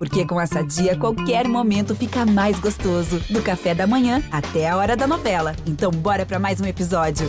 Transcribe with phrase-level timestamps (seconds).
[0.00, 3.20] Porque com essa dia, qualquer momento fica mais gostoso.
[3.28, 5.54] Do café da manhã até a hora da novela.
[5.66, 7.28] Então, bora para mais um episódio.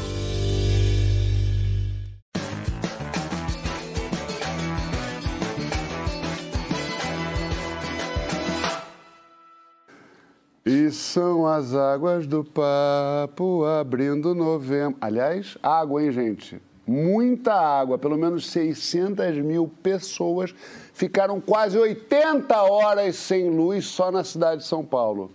[10.66, 14.98] E são as águas do papo abrindo novembro.
[15.02, 16.62] Aliás, água, hein, gente?
[16.88, 17.98] Muita água.
[17.98, 20.56] Pelo menos 600 mil pessoas
[21.02, 25.32] ficaram quase 80 horas sem luz só na cidade de São Paulo.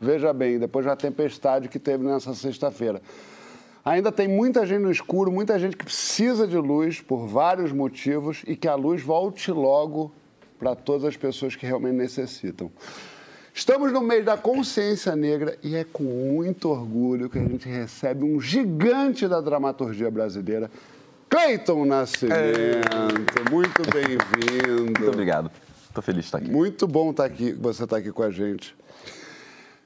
[0.00, 3.02] Veja bem, depois da tempestade que teve nessa sexta-feira.
[3.84, 8.44] Ainda tem muita gente no escuro, muita gente que precisa de luz por vários motivos
[8.46, 10.12] e que a luz volte logo
[10.60, 12.70] para todas as pessoas que realmente necessitam.
[13.52, 18.22] Estamos no mês da consciência negra e é com muito orgulho que a gente recebe
[18.22, 20.70] um gigante da dramaturgia brasileira,
[21.30, 22.34] Cleiton Nascimento.
[22.36, 23.50] É.
[23.50, 24.84] Muito bem-vindo.
[24.84, 25.50] Muito obrigado.
[25.88, 26.50] Estou feliz de estar aqui.
[26.50, 28.76] Muito bom estar aqui, você estar aqui com a gente.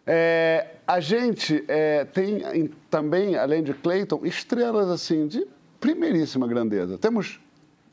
[0.07, 5.47] É, a gente é, tem também, além de Cleiton, estrelas assim de
[5.78, 6.98] primeiríssima grandeza.
[6.98, 7.39] Temos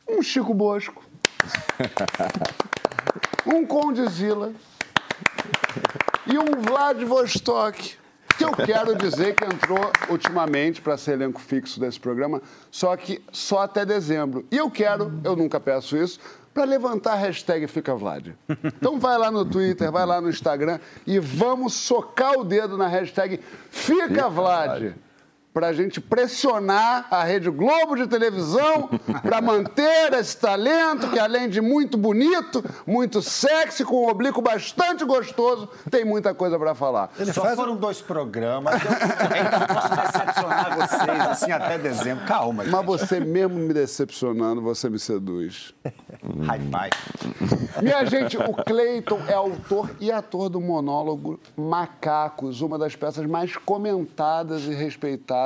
[0.07, 1.03] um Chico Bosco,
[3.45, 4.53] um Condizila,
[6.25, 7.97] e um Vladivostok,
[8.41, 13.21] que eu quero dizer que entrou ultimamente para ser elenco fixo desse programa, só que
[13.31, 14.45] só até dezembro.
[14.51, 16.19] E eu quero, eu nunca peço isso,
[16.53, 18.29] para levantar a hashtag Fica Vlad.
[18.63, 22.87] Então vai lá no Twitter, vai lá no Instagram e vamos socar o dedo na
[22.87, 24.79] hashtag Fica, Fica Vlad.
[24.79, 24.93] Vlad
[25.53, 28.89] para a gente pressionar a Rede Globo de televisão
[29.21, 35.03] para manter esse talento que, além de muito bonito, muito sexy, com um oblíquo bastante
[35.03, 37.11] gostoso, tem muita coisa para falar.
[37.19, 37.55] Ele Só faz...
[37.55, 42.25] foram dois programas, eu ainda posso decepcionar vocês assim até dezembro.
[42.25, 42.71] Calma, gente.
[42.71, 45.73] Mas você mesmo me decepcionando, você me seduz.
[45.83, 46.89] Hi-fi.
[47.81, 53.55] Minha gente, o Cleiton é autor e ator do monólogo Macacos, uma das peças mais
[53.57, 55.40] comentadas e respeitadas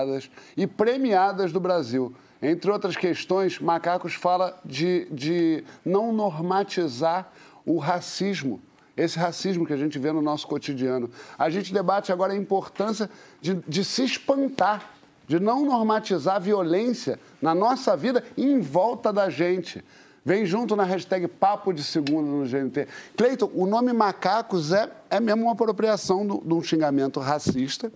[0.57, 2.13] e premiadas do Brasil.
[2.41, 7.31] Entre outras questões, Macacos fala de, de não normatizar
[7.65, 8.61] o racismo,
[8.95, 11.09] esse racismo que a gente vê no nosso cotidiano.
[11.37, 13.09] A gente debate agora a importância
[13.41, 14.91] de, de se espantar,
[15.27, 19.83] de não normatizar a violência na nossa vida em volta da gente.
[20.23, 22.87] Vem junto na hashtag Papo de Segundo no GNT.
[23.15, 27.91] Cleiton, o nome macacos é, é mesmo uma apropriação de um xingamento racista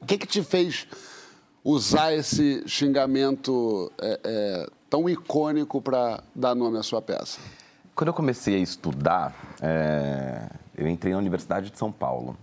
[0.00, 0.86] o que, que te fez
[1.64, 7.40] usar esse xingamento é, é, tão icônico para dar nome à sua peça?
[7.94, 12.36] Quando eu comecei a estudar, é, eu entrei na Universidade de São Paulo.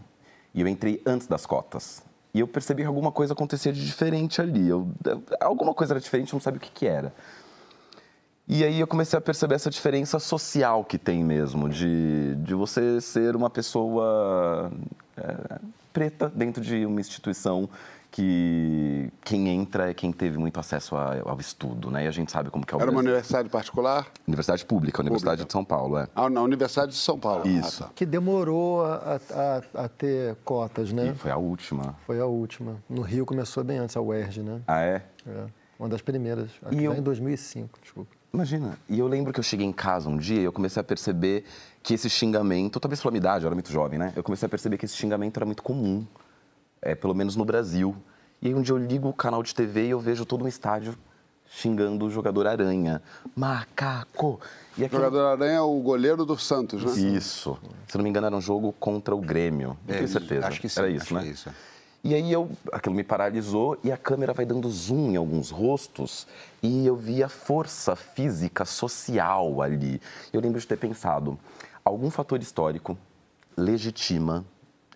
[0.54, 2.04] E eu entrei antes das cotas.
[2.34, 4.68] E eu percebi que alguma coisa acontecia de diferente ali.
[4.68, 4.88] Eu,
[5.40, 7.14] alguma coisa era diferente, eu não sabia o que, que era.
[8.48, 13.00] E aí eu comecei a perceber essa diferença social que tem mesmo, de, de você
[13.00, 14.72] ser uma pessoa
[15.16, 15.60] é,
[15.94, 17.70] preta dentro de uma instituição
[18.14, 22.06] que quem entra é quem teve muito acesso ao estudo, né?
[22.06, 23.00] E a gente sabe como que é o Era Brasil.
[23.00, 24.08] uma universidade particular?
[24.28, 25.48] Universidade pública, Universidade pública.
[25.48, 26.08] de São Paulo, é.
[26.14, 27.48] Ah, na Universidade de São Paulo.
[27.48, 27.84] Isso.
[27.84, 27.94] Ah, tá.
[27.96, 31.08] Que demorou a, a, a, ter cotas, né?
[31.08, 31.96] E foi a última.
[32.06, 32.76] Foi a última.
[32.88, 34.62] No Rio começou bem antes, a UERJ, né?
[34.68, 35.04] Ah, é?
[35.26, 35.46] É.
[35.80, 36.52] Uma das primeiras.
[36.62, 36.94] Acho e eu...
[36.94, 38.12] em 2005, desculpa.
[38.34, 38.80] Imagina.
[38.90, 41.46] E eu lembro que eu cheguei em casa um dia e eu comecei a perceber
[41.84, 44.12] que esse xingamento, talvez pela minha idade, eu era muito jovem, né?
[44.16, 46.04] Eu comecei a perceber que esse xingamento era muito comum,
[46.82, 47.96] é, pelo menos no Brasil.
[48.42, 50.48] E aí um dia eu ligo o canal de TV e eu vejo todo um
[50.48, 50.98] estádio
[51.48, 53.04] xingando o jogador Aranha.
[53.36, 54.40] Macaco!
[54.76, 55.00] E aquele...
[55.00, 57.16] O jogador Aranha é o goleiro do Santos, né?
[57.16, 57.60] Isso.
[57.88, 59.78] Se não me engano, era um jogo contra o Grêmio.
[59.88, 60.48] Não é, tenho certeza.
[60.48, 60.80] Acho que sim.
[60.80, 61.24] Era isso, né?
[61.24, 61.50] É isso.
[62.04, 66.28] E aí eu, aquilo me paralisou e a câmera vai dando zoom em alguns rostos
[66.62, 70.02] e eu vi a força física social ali.
[70.34, 71.40] Eu lembro de ter pensado,
[71.84, 72.98] algum fator histórico
[73.56, 74.44] legitima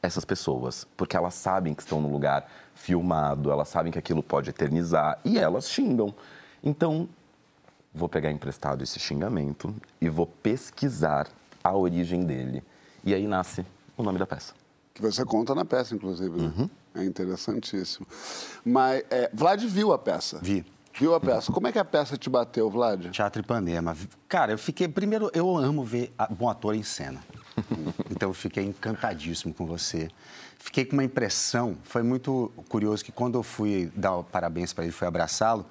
[0.01, 2.45] essas pessoas, porque elas sabem que estão no lugar
[2.75, 6.13] filmado, elas sabem que aquilo pode eternizar e elas xingam.
[6.61, 7.07] Então,
[7.93, 11.27] vou pegar emprestado esse xingamento e vou pesquisar
[11.63, 12.61] a origem dele.
[13.03, 13.65] E aí nasce
[13.95, 14.53] o nome da peça.
[14.93, 16.37] Que você conta na peça, inclusive.
[16.37, 16.53] Né?
[16.57, 16.69] Uhum.
[16.97, 18.07] É interessantíssimo.
[18.65, 20.39] Mas é, Vlad viu a peça?
[20.41, 20.65] Vi.
[20.99, 21.51] Viu a peça?
[21.51, 23.11] Como é que a peça te bateu, Vlad?
[23.11, 23.95] Teatro Ipanema.
[24.27, 24.87] Cara, eu fiquei.
[24.87, 27.23] Primeiro, eu amo ver bom ator em cena.
[28.09, 30.09] então, eu fiquei encantadíssimo com você.
[30.57, 31.77] Fiquei com uma impressão.
[31.83, 35.65] Foi muito curioso que quando eu fui dar parabéns para ele, fui abraçá-lo.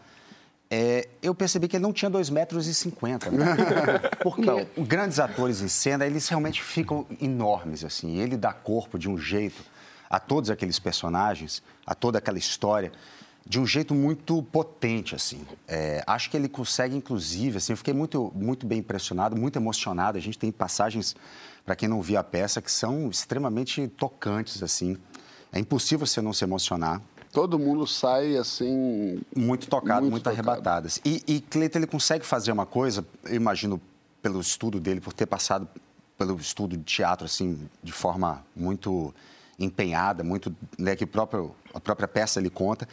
[0.70, 2.67] É, eu percebi que ele não tinha 2,50 metros.
[2.69, 3.56] E 50, né?
[4.23, 4.64] Porque não.
[4.84, 8.19] grandes atores em cena, eles realmente ficam enormes, assim.
[8.19, 9.61] Ele dá corpo de um jeito
[10.08, 12.92] a todos aqueles personagens, a toda aquela história.
[13.48, 15.46] de um jeito muito potente, assim.
[15.68, 20.18] É, acho que ele consegue, inclusive, assim, eu fiquei muito, muito bem impressionado, muito emocionado.
[20.18, 21.14] A gente tem passagens,
[21.64, 24.96] para quem não viu a peça, que são extremamente tocantes, assim.
[25.52, 27.00] É impossível você não se emocionar.
[27.32, 29.20] Todo mundo sai, assim...
[29.36, 30.40] Muito tocado, muito, Muito tocado.
[30.50, 30.86] arrebatado.
[30.88, 31.00] assim.
[31.04, 33.80] E, e Cleiton, ele consegue fazer uma coisa, eu imagino,
[34.20, 35.68] pelo estudo dele, por ter passado
[36.18, 39.14] pelo estudo de teatro, assim, de forma muito
[39.58, 42.86] empenhada, muito, né, que próprio, a própria peça ele conta.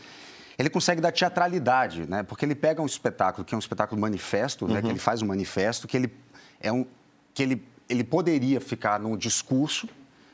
[0.57, 2.21] Ele consegue dar teatralidade, né?
[2.21, 4.81] Porque ele pega um espetáculo que é um espetáculo manifesto, né?
[4.83, 6.13] Que ele faz um manifesto, que ele
[6.61, 6.85] é um
[7.33, 9.89] que ele, ele poderia ficar num discurso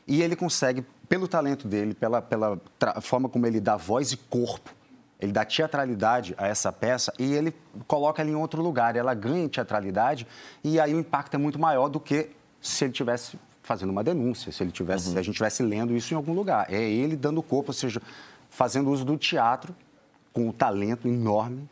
[0.06, 2.60] e ele consegue, pelo talento dele, pela, pela
[3.00, 4.74] forma como ele dá voz e corpo,
[5.18, 7.54] ele dá teatralidade a essa peça e ele
[7.86, 8.96] coloca ela em outro lugar.
[8.96, 10.26] Ela ganha teatralidade
[10.62, 12.30] e aí o impacto é muito maior do que
[12.60, 13.38] se ele tivesse
[13.70, 16.66] fazendo uma denúncia, se ele tivesse, se a gente tivesse lendo isso em algum lugar.
[16.68, 18.02] É ele dando corpo, ou seja,
[18.48, 19.72] fazendo uso do teatro
[20.32, 21.70] com o talento enorme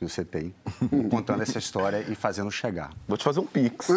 [0.00, 0.52] que você tem,
[1.08, 2.92] contando essa história e fazendo chegar.
[3.06, 3.86] Vou te fazer um pix.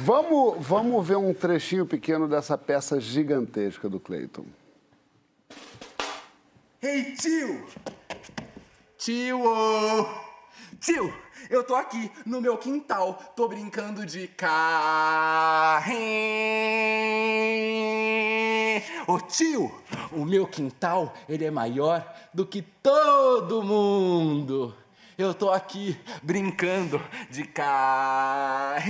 [0.00, 4.44] Vamos, vamos ver um trechinho pequeno dessa peça gigantesca do Clayton.
[6.80, 7.66] Ei, tio!
[8.96, 9.42] Tio!
[9.44, 10.06] ô!
[10.80, 11.12] Tio,
[11.50, 14.58] eu tô aqui no meu quintal, tô brincando de carrinho.
[19.06, 19.72] Ô tio,
[20.12, 24.74] o meu quintal, ele é maior do que todo mundo.
[25.16, 28.88] Eu tô aqui brincando de carrinho.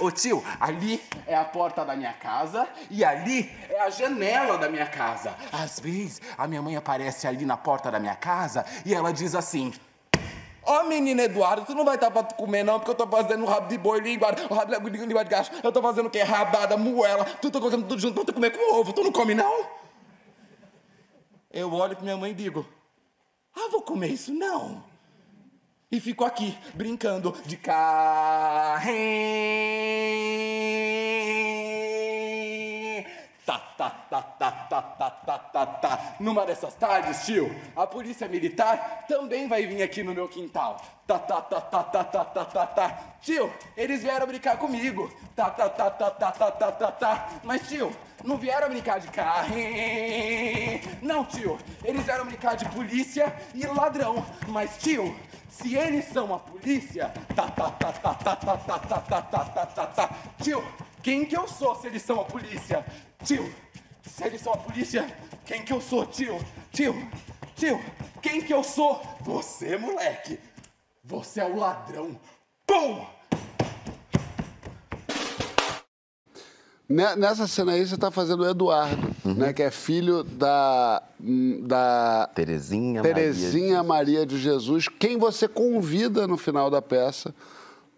[0.00, 4.68] Ô tio, ali é a porta da minha casa e ali é a janela da
[4.68, 5.36] minha casa.
[5.52, 9.36] Às vezes a minha mãe aparece ali na porta da minha casa e ela diz
[9.36, 9.72] assim:
[10.70, 13.44] Ó menino Eduardo, tu não vai estar pra tu comer não, porque eu tô fazendo
[13.44, 15.50] rabo de boi, língua, o rabo de língua de gacho.
[15.64, 16.22] Eu tô fazendo o quê?
[16.22, 18.92] Rabada, moela, tu tá colocando tudo junto pra tu comer com ovo.
[18.92, 19.66] Tu não come não?
[21.50, 22.64] Eu olho pra minha mãe e digo:
[23.52, 24.84] Ah, vou comer isso não.
[25.90, 28.90] E fico aqui, brincando de carrinho.
[33.80, 36.14] Tá, tá, tá, tá, tá, tá, tá, tá, tá.
[36.20, 40.78] Numa dessas tardes, tio, a polícia militar também vai vir aqui no meu quintal.
[41.06, 42.98] Tá, tá, tá, tá, tá, tá, tá, tá, tá.
[43.22, 45.10] Tio, eles vieram brincar comigo.
[45.34, 47.28] Tá, tá, tá, tá, tá, tá, tá, tá, tá.
[47.42, 47.90] Mas, tio,
[48.22, 50.82] não vieram brincar de carrinho.
[51.00, 54.22] Não, tio, eles vieram brincar de polícia e ladrão.
[54.48, 55.16] Mas, tio,
[55.48, 59.44] se eles são a polícia, tá, tá, tá, tá, tá, tá, tá, tá, tá, tá,
[59.44, 60.10] tá, tá, tá.
[60.42, 60.62] Tio,
[61.02, 62.84] quem que eu sou se eles são a polícia?
[63.24, 63.50] Tio,
[64.06, 65.06] se eles são a polícia,
[65.46, 66.38] quem que eu sou, tio?
[66.72, 66.94] Tio,
[67.56, 67.80] tio,
[68.22, 69.00] quem que eu sou?
[69.22, 70.38] Você, moleque.
[71.04, 72.18] Você é o ladrão.
[72.66, 73.04] Pum!
[76.88, 79.52] Ne- Nessa cena aí, você está fazendo o Eduardo, né?
[79.52, 86.26] Que é filho da, hum, da Terezinha, Maria Terezinha Maria de Jesus, quem você convida
[86.26, 87.32] no final da peça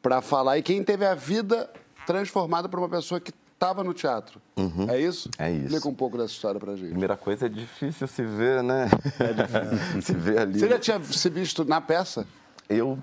[0.03, 1.71] para falar e quem teve a vida
[2.07, 3.33] transformada por uma pessoa que
[3.63, 4.41] estava no teatro.
[4.89, 5.31] É isso?
[5.39, 5.67] É isso.
[5.67, 6.89] Explica um pouco dessa história pra gente.
[6.89, 8.89] Primeira coisa é difícil se ver, né?
[9.21, 10.03] É difícil.
[10.03, 10.59] se ver ali.
[10.59, 12.27] Você já tinha se visto na peça?
[12.69, 12.99] Eu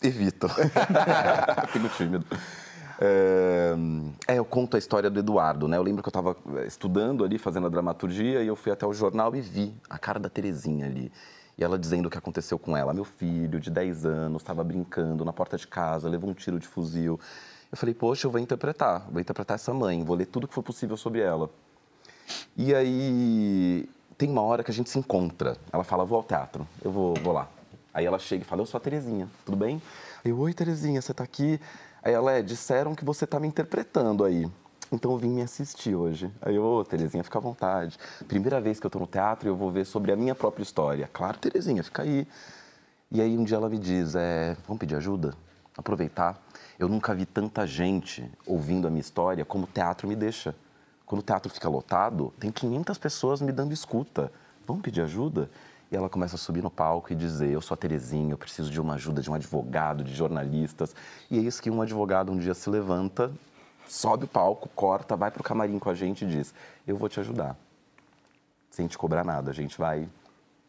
[0.00, 0.48] evito.
[1.72, 2.24] Fico tímido.
[3.00, 3.74] É,
[4.28, 5.76] é, eu conto a história do Eduardo, né?
[5.76, 6.36] Eu lembro que eu estava
[6.66, 10.20] estudando ali, fazendo a dramaturgia, e eu fui até o jornal e vi a cara
[10.20, 11.10] da Terezinha ali.
[11.58, 12.94] E ela dizendo o que aconteceu com ela.
[12.94, 16.68] Meu filho, de 10 anos, estava brincando na porta de casa, levou um tiro de
[16.68, 17.18] fuzil.
[17.70, 20.62] Eu falei, poxa, eu vou interpretar, vou interpretar essa mãe, vou ler tudo que for
[20.62, 21.50] possível sobre ela.
[22.56, 25.56] E aí tem uma hora que a gente se encontra.
[25.72, 27.48] Ela fala, vou ao teatro, eu vou, vou lá.
[27.92, 29.80] Aí ela chega e fala, eu sou a Terezinha, tudo bem?
[30.24, 31.60] Eu, oi Terezinha, você tá aqui?
[32.02, 34.48] Aí ela, é, disseram que você tá me interpretando aí.
[34.92, 36.30] Então eu vim me assistir hoje.
[36.40, 37.98] Aí eu, ô Terezinha, fica à vontade.
[38.28, 41.08] Primeira vez que eu tô no teatro, eu vou ver sobre a minha própria história.
[41.12, 42.28] Claro, Terezinha, fica aí.
[43.10, 45.34] E aí um dia ela me diz, é, vamos pedir ajuda?
[45.76, 46.40] Aproveitar.
[46.78, 50.54] Eu nunca vi tanta gente ouvindo a minha história como o teatro me deixa.
[51.04, 54.32] Quando o teatro fica lotado, tem 500 pessoas me dando escuta.
[54.66, 55.48] Vamos pedir ajuda?
[55.90, 58.70] E ela começa a subir no palco e dizer: Eu sou a Terezinha, eu preciso
[58.70, 60.94] de uma ajuda de um advogado, de jornalistas.
[61.30, 63.30] E é isso que um advogado um dia se levanta,
[63.86, 66.52] sobe o palco, corta, vai para o camarim com a gente e diz:
[66.86, 67.56] Eu vou te ajudar.
[68.70, 70.08] Sem te cobrar nada, a gente vai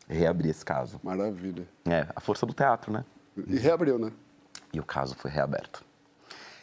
[0.08, 1.00] reabrir esse caso.
[1.04, 1.68] Maravilha.
[1.86, 3.04] É, a força do teatro, né?
[3.36, 4.12] E reabriu, né?
[4.74, 5.84] E o caso foi reaberto.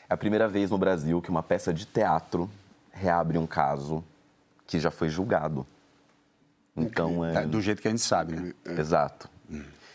[0.08, 2.48] É a primeira vez no Brasil que uma peça de teatro
[2.92, 4.04] reabre um caso
[4.66, 5.66] que já foi julgado.
[6.76, 7.42] Então, é...
[7.42, 8.52] É, do jeito que a gente sabe, né?
[8.78, 9.28] Exato.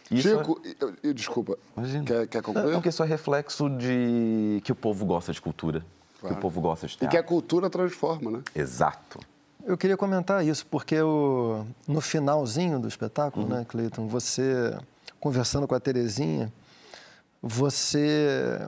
[0.09, 0.61] Isso Chico,
[1.03, 1.57] e- e- desculpa.
[1.77, 2.03] Imagina.
[2.05, 2.71] Quer, quer concluir?
[2.71, 5.85] Não, que isso é reflexo de que o povo gosta de cultura.
[6.19, 6.35] Claro.
[6.35, 7.11] Que o povo gosta de E teatro.
[7.11, 8.41] que a cultura transforma, né?
[8.55, 9.19] Exato.
[9.65, 14.75] Eu queria comentar isso, porque o, no finalzinho do espetáculo, né, Cleiton, você,
[15.19, 16.51] conversando com a Terezinha,
[17.41, 18.67] você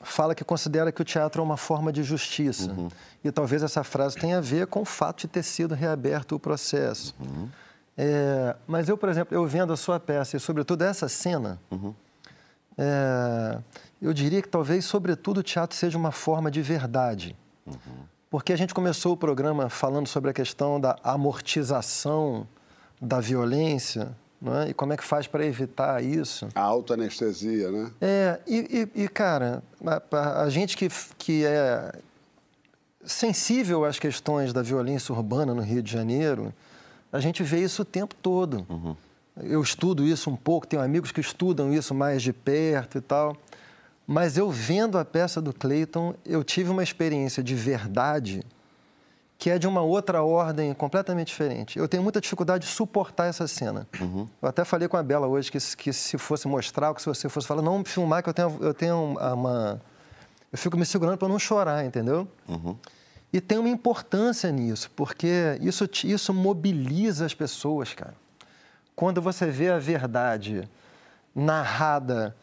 [0.00, 2.74] fala que considera que o teatro é uma forma de justiça.
[3.22, 6.38] E talvez essa frase tenha a ver com o fato de ter sido reaberto o
[6.38, 7.14] processo.
[7.96, 11.60] É, mas eu, por exemplo, eu vendo a sua peça e, sobretudo, essa cena,
[12.76, 13.58] é,
[14.00, 17.36] eu diria que talvez, sobretudo, o teatro seja uma forma de verdade.
[18.30, 22.46] Porque a gente começou o programa falando sobre a questão da amortização
[23.00, 24.70] da violência, não é?
[24.70, 26.48] e como é que faz para evitar isso.
[26.54, 27.90] A autoanestesia, né?
[28.00, 31.92] É, e, e- e, cara, a, a- a gente que, que é
[33.04, 36.52] sensível às questões da violência urbana no Rio de Janeiro,
[37.12, 38.66] a gente vê isso o tempo todo.
[39.40, 43.36] Eu estudo isso um pouco, tenho amigos que estudam isso mais de perto e tal.
[44.06, 48.42] Mas eu vendo a peça do Clayton, eu tive uma experiência de verdade
[49.38, 51.78] que é de uma outra ordem completamente diferente.
[51.78, 53.86] Eu tenho muita dificuldade de suportar essa cena.
[54.42, 57.00] Eu até falei com a Bela hoje que, se- que se fosse mostrar, ou que
[57.02, 59.80] se você fosse falar, não filmar, que eu tenho, eu tenho uma...
[60.50, 62.26] Eu fico me segurando para não chorar, entendeu?
[63.32, 68.14] E tem uma importância nisso, porque isso, isso mobiliza as pessoas, cara.
[68.96, 70.68] Quando você vê a verdade
[71.34, 72.34] narrada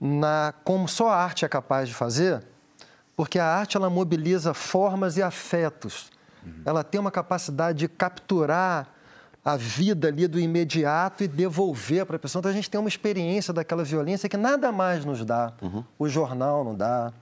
[0.00, 2.42] na, como só a arte é capaz de fazer,
[3.14, 6.10] porque a arte ela mobiliza formas e afetos.
[6.64, 8.88] Ela tem uma capacidade de capturar
[9.44, 12.40] a vida ali do imediato e devolver para a pessoa.
[12.40, 15.52] Então a gente tem uma experiência daquela violência que nada mais nos dá.
[15.98, 17.12] O jornal não dá,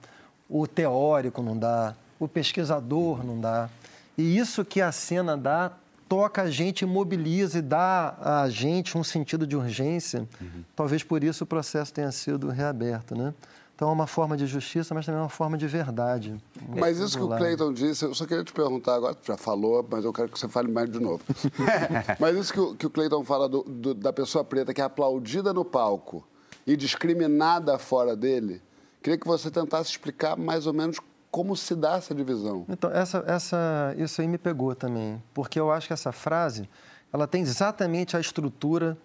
[0.49, 3.69] o teórico não dá, o pesquisador não dá.
[4.17, 5.71] E isso que a cena dá
[6.09, 10.27] toca a gente, mobiliza e dá a gente um sentido de urgência.
[10.75, 13.33] Talvez por isso o processo tenha sido reaberto, né?
[13.79, 16.35] Então é uma forma de justiça, mas também é uma forma de verdade.
[16.77, 17.29] Mas isso que o.
[17.29, 20.37] Cleiton disse, eu só queria te perguntar agora, tu já falou, mas eu quero que
[20.37, 21.23] você fale mais de novo.
[22.19, 24.83] mas isso que o, que o Cleiton fala do- do- da pessoa preta que é
[24.83, 26.27] aplaudida no palco
[26.67, 28.61] e discriminada fora dele,
[29.01, 30.97] queria que você tentasse explicar mais ou menos
[31.31, 32.65] como se dá essa divisão.
[32.67, 36.69] Então, essa, essa, isso aí me pegou também, porque eu acho que essa frase,
[37.13, 38.97] ela tem exatamente a estrutura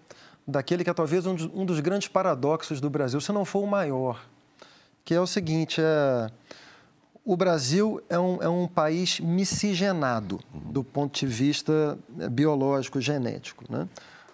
[0.45, 3.59] daquele que é talvez um dos, um dos grandes paradoxos do Brasil, se não for
[3.63, 4.19] o maior,
[5.05, 6.31] que é o seguinte, é,
[7.23, 13.63] o Brasil é um, é um país miscigenado do ponto de vista eh, biológico, genético.
[13.69, 13.87] Né?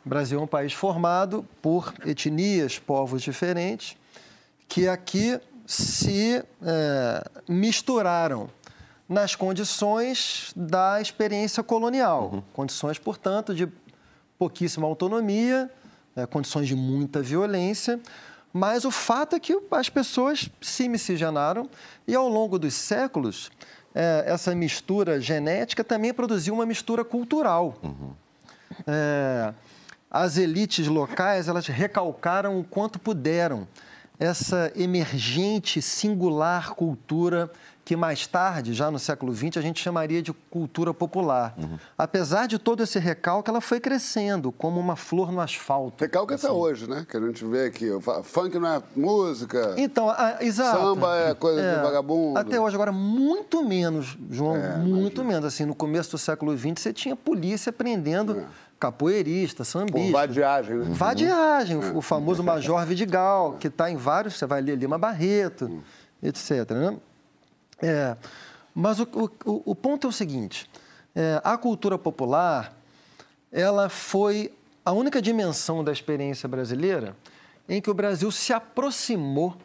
[0.06, 3.96] O Brasil é um país formado por etnias, povos diferentes,
[4.68, 8.50] que aqui se eh, misturaram
[9.08, 12.44] nas condições da experiência colonial.
[12.54, 13.70] Condições, portanto, de
[14.38, 15.70] pouquíssima autonomia,
[16.16, 18.00] eh, condições de muita violência.
[18.54, 21.70] Mas o fato é que as pessoas se miscigenaram
[22.08, 23.50] e, ao longo dos séculos,
[23.96, 27.76] eh, essa mistura genética também produziu uma mistura cultural.
[28.88, 29.54] É,
[30.10, 33.68] as elites locais elas recalcaram o quanto puderam
[34.20, 37.52] essa emergente, singular cultura
[37.92, 41.54] que mais tarde, já no século XX, a gente chamaria de cultura popular.
[41.98, 46.02] Apesar de todo esse recalque, ela foi crescendo como uma flor no asfalto.
[46.02, 47.06] Recalque até hoje, né?
[47.10, 47.90] Que a gente vê aqui,
[48.24, 49.76] funk não é música.
[49.78, 50.80] Então, a- exato.
[50.80, 52.40] Samba é coisa de vagabundo.
[52.40, 55.44] Até hoje, agora, muito menos, João, É, muito menos.
[55.44, 58.46] Assim, no começo do século XX, você tinha polícia prendendo
[58.80, 60.12] capoeirista, Por sambista.
[60.14, 60.86] vadiagem, né?
[60.92, 65.82] Vadiagem, o- o famoso Major Vidigal, que está em vários, você vai ler Lima Barreto,
[66.24, 66.72] etc.
[66.72, 66.98] Né?
[67.82, 68.16] É,
[68.76, 69.08] mas o,
[69.46, 70.70] o- o- ponto é o seguinte:
[71.16, 72.78] é, a cultura popular
[73.52, 74.54] ela foi
[74.86, 77.16] a única dimensão da experiência brasileira
[77.68, 79.56] em que o Brasil se aproximou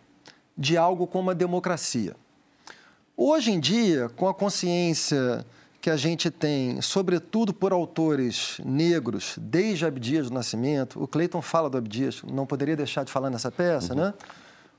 [0.56, 2.16] de algo como a democracia.
[3.16, 5.44] Hoje em dia, com a consciência
[5.80, 11.70] que a gente tem, sobretudo por autores negros, desde Abdias do Nascimento, o Cleiton fala
[11.70, 14.12] do Abdias, não poderia deixar de falar nessa peça, né?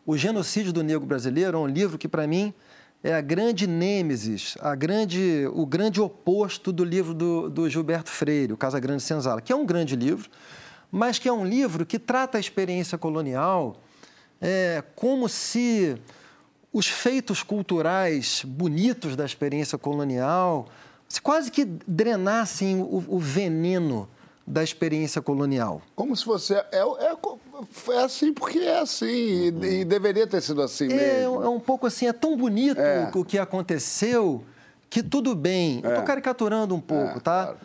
[0.06, 2.54] O Genocídio do Negro Brasileiro é um livro que, para mim,
[3.04, 8.54] é a grande nêmesis, a grande, o grande oposto do livro do, do Gilberto Freire,
[8.54, 10.30] o Casa Grande Senzala, que é um grande livro,
[10.92, 13.78] mas que é um livro que trata a experiência colonial
[14.42, 15.98] é, como se
[16.72, 20.68] os feitos culturais bonitos da experiência colonial
[21.08, 24.08] se quase que drenassem o, o veneno
[24.50, 25.82] da experiência colonial.
[25.94, 26.54] Como se fosse.
[26.54, 26.82] É, é,
[27.94, 29.06] é assim porque é assim.
[29.06, 31.44] E, e deveria ter sido assim É, mesmo.
[31.44, 33.12] é um pouco assim, é tão bonito É.
[33.14, 34.44] o que aconteceu
[34.90, 35.82] que tudo bem.
[35.84, 37.56] Eu estou caricaturando um pouco, É, tá?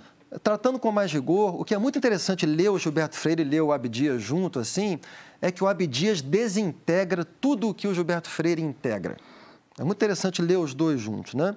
[0.42, 3.60] Tratando com mais rigor, o que é muito interessante ler o Gilberto Freire e ler
[3.60, 4.98] o Abdias junto, assim,
[5.42, 9.16] é que o Abdias desintegra tudo o que o Gilberto Freire integra.
[9.78, 11.54] É muito interessante ler os dois juntos, né?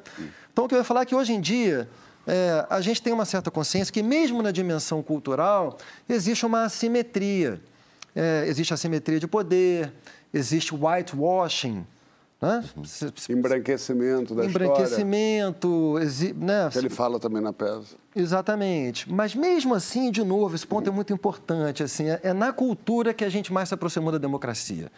[0.51, 1.89] Então, o que eu ia falar é que hoje em dia
[2.27, 5.77] é, a gente tem uma certa consciência que, mesmo na dimensão cultural,
[6.09, 7.61] existe uma assimetria.
[8.15, 9.91] É, existe assimetria de poder,
[10.33, 11.85] existe whitewashing,
[12.41, 12.63] né?
[13.29, 16.69] Embranquecimento da Embranquecimento, exi, né?
[16.71, 17.95] Que ele fala também na peça.
[18.15, 19.11] Exatamente.
[19.11, 21.83] Mas mesmo assim, de novo, esse ponto é muito importante.
[21.83, 24.91] Assim, é, é na cultura que a gente mais se aproximou da democracia.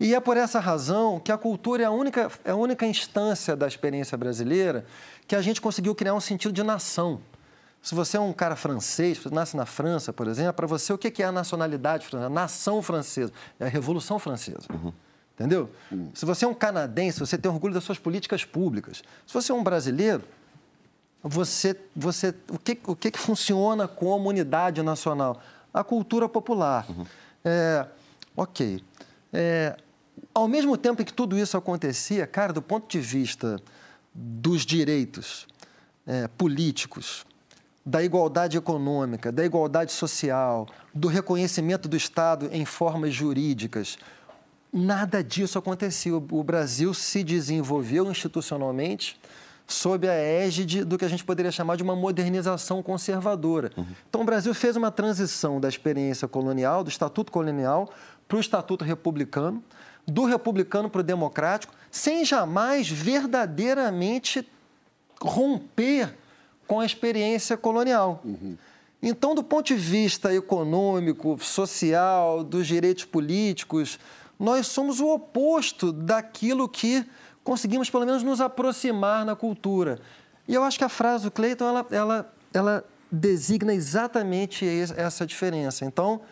[0.00, 3.54] E é por essa razão que a cultura é a única, é a única instância
[3.54, 4.84] da experiência brasileira
[5.32, 7.18] que a gente conseguiu criar um sentido de nação.
[7.80, 10.98] Se você é um cara francês, você nasce na França, por exemplo, para você o
[10.98, 12.26] que é a nacionalidade francesa?
[12.26, 13.32] A nação francesa.
[13.58, 14.66] É a Revolução Francesa.
[14.70, 14.92] Uhum.
[15.34, 15.70] Entendeu?
[15.90, 16.10] Uhum.
[16.12, 19.02] Se você é um canadense, você tem orgulho das suas políticas públicas.
[19.26, 20.22] Se você é um brasileiro,
[21.22, 25.40] você, você, o, que, o que, que funciona como unidade nacional?
[25.72, 26.84] A cultura popular.
[26.90, 27.06] Uhum.
[27.42, 27.86] É,
[28.36, 28.84] ok.
[29.32, 29.78] É,
[30.34, 33.58] ao mesmo tempo em que tudo isso acontecia, cara, do ponto de vista
[34.14, 35.46] dos direitos
[36.06, 37.24] é, políticos,
[37.84, 43.98] da igualdade econômica, da igualdade social, do reconhecimento do Estado em formas jurídicas,
[44.72, 46.14] nada disso acontecia.
[46.14, 49.20] O Brasil se desenvolveu institucionalmente
[49.66, 53.70] sob a égide do que a gente poderia chamar de uma modernização conservadora.
[53.76, 53.86] Uhum.
[54.08, 57.90] Então, o Brasil fez uma transição da experiência colonial, do Estatuto Colonial,
[58.28, 59.62] para o Estatuto Republicano,
[60.06, 64.48] do republicano para o democrático, sem jamais verdadeiramente
[65.20, 66.16] romper
[66.66, 68.22] com a experiência colonial.
[68.24, 68.56] Uhum.
[69.02, 73.98] Então, do ponto de vista econômico, social, dos direitos políticos,
[74.40, 77.04] nós somos o oposto daquilo que
[77.44, 80.00] conseguimos, pelo menos, nos aproximar na cultura.
[80.48, 85.84] E eu acho que a frase do Clayton, ela, ela, ela designa exatamente essa diferença.
[85.84, 86.22] Então,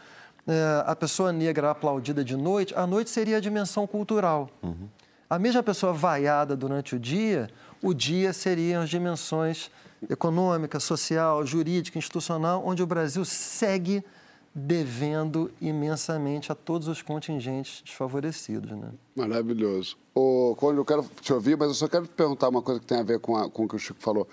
[0.47, 4.49] é, a pessoa negra aplaudida de noite, a noite seria a dimensão cultural.
[4.63, 4.89] Uhum.
[5.31, 7.49] A mesma pessoa vaiada durante o dia,
[7.81, 9.71] o dia seriam as dimensões
[10.09, 14.03] econômica, social, jurídica, institucional, onde o Brasil segue
[14.53, 18.73] devendo imensamente a todos os contingentes desfavorecidos.
[18.73, 18.91] Né?
[19.15, 19.97] Maravilhoso.
[20.13, 22.87] Ô, Conde, eu quero te ouvir, mas eu só quero te perguntar uma coisa que
[22.87, 24.27] tem a ver com, a, com o que o Chico falou.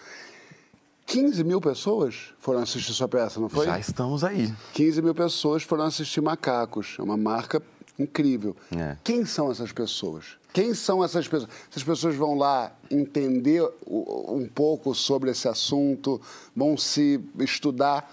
[1.05, 3.67] 15 mil pessoas foram assistir sua peça, não foi?
[3.67, 4.51] Já estamos aí.
[4.73, 6.95] 15 mil pessoas foram assistir Macacos.
[6.97, 7.61] É uma marca
[7.99, 8.55] incrível.
[8.75, 8.97] É.
[9.03, 10.37] Quem são essas pessoas?
[10.57, 11.51] Quem são essas pessoas?
[11.69, 16.19] Essas pessoas vão lá entender um pouco sobre esse assunto,
[16.55, 18.11] vão se estudar.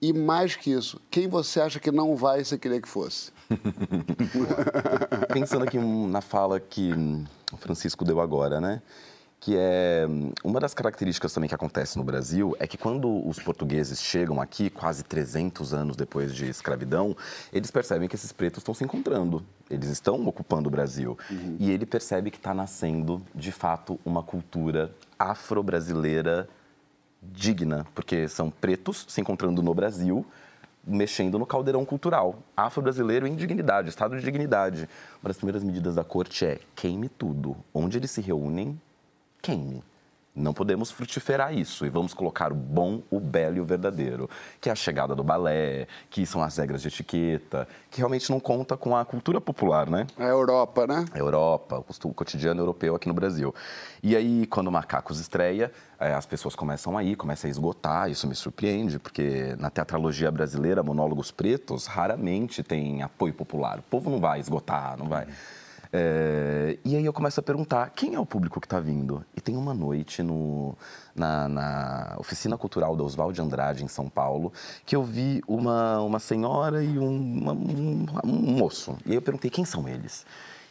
[0.00, 3.30] E mais que isso, quem você acha que não vai você queria que fosse?
[5.32, 6.90] Pensando aqui na fala que
[7.52, 8.82] o Francisco deu agora, né?
[9.42, 10.06] Que é
[10.44, 14.70] uma das características também que acontece no Brasil é que quando os portugueses chegam aqui,
[14.70, 17.16] quase 300 anos depois de escravidão,
[17.52, 21.18] eles percebem que esses pretos estão se encontrando, eles estão ocupando o Brasil.
[21.28, 21.56] Uhum.
[21.58, 26.48] E ele percebe que está nascendo, de fato, uma cultura afro-brasileira
[27.20, 30.24] digna, porque são pretos se encontrando no Brasil,
[30.86, 32.38] mexendo no caldeirão cultural.
[32.56, 34.88] Afro-brasileiro em dignidade, estado de dignidade.
[35.20, 37.56] Uma das primeiras medidas da corte é queime tudo.
[37.74, 38.80] Onde eles se reúnem,
[39.42, 39.82] queime.
[40.34, 44.70] Não podemos frutiferar isso e vamos colocar o bom, o belo e o verdadeiro, que
[44.70, 48.74] é a chegada do balé, que são as regras de etiqueta, que realmente não conta
[48.74, 50.06] com a cultura popular, né?
[50.18, 51.04] A Europa, né?
[51.12, 53.54] A Europa, o cotidiano europeu aqui no Brasil.
[54.02, 58.10] E aí, quando o Macacos estreia, é, as pessoas começam a ir, começam a esgotar,
[58.10, 63.80] isso me surpreende, porque na teatralogia brasileira, monólogos pretos raramente tem apoio popular.
[63.80, 65.26] O povo não vai esgotar, não vai...
[65.94, 69.22] É, e aí eu começo a perguntar, quem é o público que está vindo?
[69.36, 70.74] E tem uma noite no,
[71.14, 74.52] na, na Oficina Cultural da Oswald Andrade, em São Paulo,
[74.86, 78.96] que eu vi uma, uma senhora e um, uma, um, um moço.
[79.04, 80.24] E aí eu perguntei, quem são eles?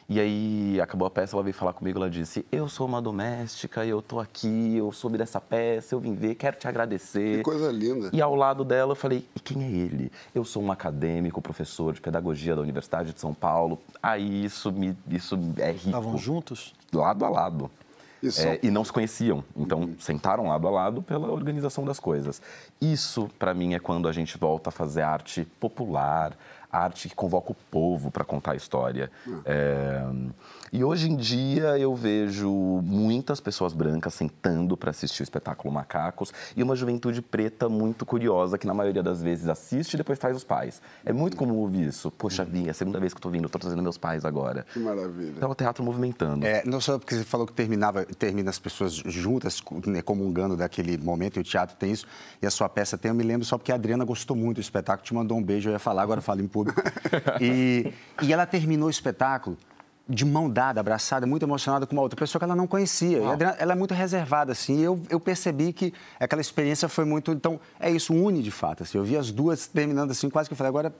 [0.10, 3.86] E aí acabou a peça, ela veio falar comigo, ela disse: "Eu sou uma doméstica,
[3.86, 7.38] eu tô aqui, eu soube dessa peça, eu vim ver, quero te agradecer".
[7.38, 8.10] Que coisa linda.
[8.12, 10.12] E ao lado dela eu falei: "E quem é ele?".
[10.34, 13.80] Eu sou um acadêmico, professor de pedagogia da Universidade de São Paulo.
[14.02, 15.88] Aí isso me isso é rico.
[15.88, 16.74] Estavam juntos?
[16.94, 17.72] Lado a lado.
[18.38, 19.44] É, e não se conheciam.
[19.56, 19.96] Então, uhum.
[19.98, 22.42] sentaram lado a lado pela organização das coisas.
[22.80, 26.38] Isso, para mim, é quando a gente volta a fazer arte popular,
[26.72, 29.12] arte que convoca o povo para contar a história.
[29.46, 30.02] É,
[30.72, 32.50] e hoje em dia eu vejo
[32.84, 38.58] muitas pessoas brancas sentando para assistir o espetáculo Macacos e uma juventude preta muito curiosa
[38.58, 40.82] que na maioria das vezes assiste e depois traz os pais.
[41.04, 42.10] É muito comum ouvir isso.
[42.10, 44.66] Poxa, vi, é a segunda vez que eu estou vindo, estou trazendo meus pais agora.
[44.72, 45.34] Que maravilha.
[45.36, 46.46] Então o teatro movimentando.
[46.46, 50.98] É, não só porque você falou que terminava, termina as pessoas juntas, né, comungando daquele
[50.98, 52.06] momento, e o teatro tem isso,
[52.42, 54.62] e a sua peça tem, eu me lembro só porque a Adriana gostou muito do
[54.62, 56.82] espetáculo, te mandou um beijo, eu ia falar, agora falo em público.
[57.42, 59.58] e, e ela terminou o espetáculo
[60.08, 63.20] de mão dada, abraçada, muito emocionada com uma outra pessoa que ela não conhecia.
[63.20, 64.80] E a Adriana, ela é muito reservada, assim.
[64.80, 67.32] E eu, eu percebi que aquela experiência foi muito.
[67.32, 68.84] Então, é isso, une de fato.
[68.84, 68.98] Assim.
[68.98, 70.94] Eu vi as duas terminando assim, quase que eu falei, agora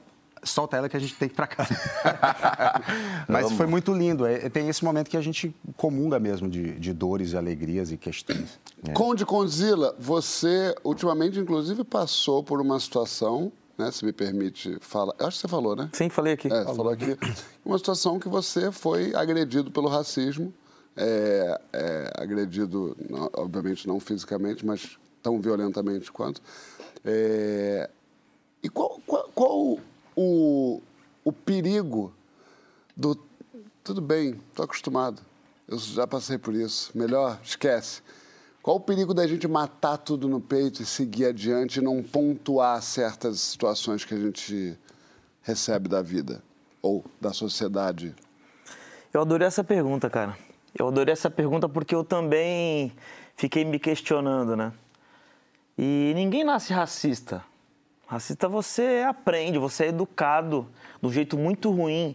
[0.44, 1.74] solta ela que a gente tem que ir pra casa.
[3.28, 4.26] Mas foi muito lindo.
[4.26, 7.96] É, tem esse momento que a gente comunga mesmo de, de dores e alegrias e
[7.96, 8.58] questões.
[8.94, 15.14] Conde Condzilla, você ultimamente, inclusive, passou por uma situação, né, se me permite falar.
[15.18, 15.90] Acho que você falou, né?
[15.92, 16.48] Sim, falei aqui.
[16.52, 17.16] É, falou aqui.
[17.64, 20.52] Uma situação que você foi agredido pelo racismo,
[20.96, 26.40] é, é, agredido, não- obviamente não fisicamente, mas tão violentamente quanto.
[27.04, 27.90] É,
[28.62, 29.78] e qual, qual, qual
[30.16, 30.80] o,
[31.24, 32.12] o perigo
[32.96, 33.18] do.
[33.82, 35.20] Tudo bem, estou acostumado.
[35.66, 36.90] Eu já passei por isso.
[36.94, 38.00] Melhor, esquece.
[38.62, 42.80] Qual o perigo da gente matar tudo no peito e seguir adiante e não pontuar
[42.80, 44.78] certas situações que a gente
[45.42, 46.40] recebe da vida
[46.80, 48.14] ou da sociedade?
[49.12, 50.38] Eu adorei essa pergunta, cara.
[50.78, 52.92] Eu adorei essa pergunta porque eu também
[53.34, 54.72] fiquei me questionando, né?
[55.76, 57.42] E ninguém nasce racista.
[58.06, 60.68] Racista você aprende, você é educado
[61.00, 62.14] de um jeito muito ruim.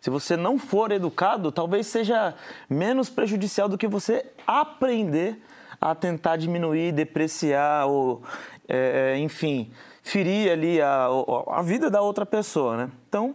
[0.00, 2.36] Se você não for educado, talvez seja
[2.70, 5.42] menos prejudicial do que você aprender
[5.80, 8.22] a tentar diminuir, depreciar ou,
[8.68, 9.70] é, é, enfim,
[10.02, 11.06] ferir ali a,
[11.48, 12.90] a vida da outra pessoa, né?
[13.08, 13.34] Então,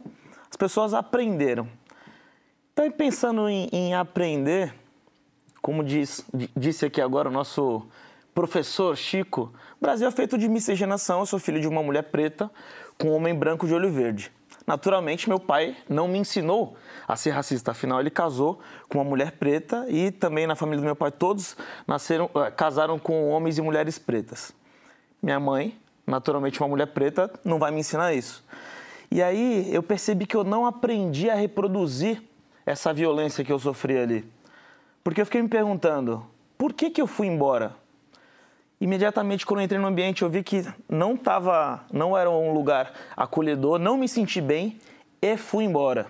[0.50, 1.68] as pessoas aprenderam.
[2.74, 4.74] Então, pensando em, em aprender,
[5.62, 7.86] como diz- di- disse aqui agora o nosso
[8.34, 11.20] professor Chico, o Brasil é feito de miscigenação.
[11.20, 12.50] Eu sou filho de uma mulher preta
[12.98, 14.32] com um homem branco de olho verde.
[14.66, 19.34] Naturalmente, meu pai não me ensinou a ser racista, afinal, ele casou com uma mulher
[19.34, 23.62] preta e também na família do meu pai todos nasceram, eh, casaram com homens e
[23.62, 24.54] mulheres pretas.
[25.22, 28.44] Minha mãe, naturalmente uma mulher preta, não vai me ensinar isso.
[29.12, 32.24] E aí eu percebi que eu não aprendi a reproduzir
[32.66, 34.26] essa violência que eu sofri ali.
[35.04, 36.26] Porque eu fiquei me perguntando,
[36.58, 37.76] por que, que eu fui embora?
[38.84, 42.92] Imediatamente quando eu entrei no ambiente eu vi que não tava, não era um lugar
[43.16, 44.78] acolhedor, não me senti bem
[45.22, 46.08] e fui embora.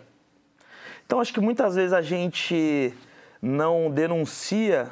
[1.06, 2.92] Então acho que muitas vezes a gente
[3.40, 4.88] não denuncia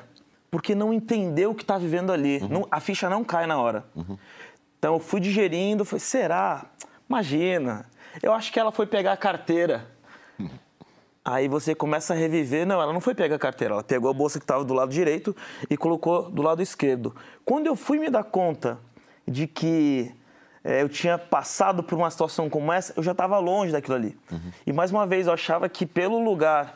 [0.51, 2.39] porque não entendeu o que está vivendo ali.
[2.41, 3.83] Não- a ficha não cai na hora.
[4.77, 6.65] Então eu fui digerindo, falei, será?
[7.09, 7.87] Imagina.
[8.21, 9.87] Eu acho que ela foi pegar a carteira.
[11.23, 12.65] Aí você começa a reviver.
[12.65, 14.91] Não, ela não foi pegar a carteira, ela pegou a bolsa que estava do lado
[14.91, 15.36] direito
[15.69, 17.15] e colocou do lado esquerdo.
[17.45, 18.79] Quando eu fui me dar conta
[19.27, 20.12] de que
[20.63, 24.17] eh, eu tinha passado por uma situação como essa, eu já estava longe daquilo ali.
[24.65, 26.75] E mais uma vez, eu achava que pelo lugar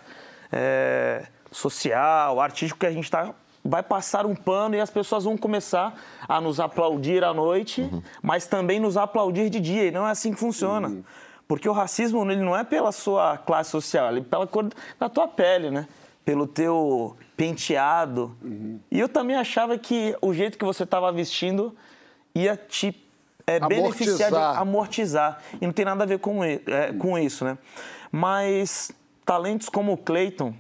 [0.52, 5.36] eh, social, artístico que a gente está, vai passar um pano e as pessoas vão
[5.36, 7.90] começar a nos aplaudir à noite,
[8.22, 9.88] mas também nos aplaudir de dia.
[9.88, 11.04] E não é assim que funciona.
[11.48, 14.68] Porque o racismo ele não é pela sua classe social, ele é pela cor
[15.00, 15.88] da tua pele, né?
[16.24, 18.36] Pelo teu penteado.
[18.90, 21.76] E eu também achava que o jeito que você estava vestindo
[22.34, 23.00] ia te
[23.46, 25.40] é, beneficiar de Amortizar.
[25.62, 26.60] E não tem nada a ver com, é,
[26.98, 27.58] com isso, né?
[28.12, 28.92] Mas
[29.24, 30.54] talentos como o Clayton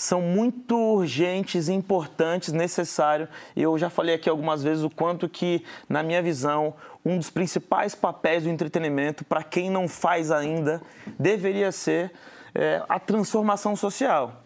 [0.00, 3.28] são muito urgentes, importantes, necessários.
[3.54, 7.94] Eu já falei aqui algumas vezes o quanto que, na minha visão, um dos principais
[7.94, 10.82] papéis do entretenimento, para quem não faz ainda,
[11.18, 12.12] deveria ser
[12.54, 14.42] é, a transformação social.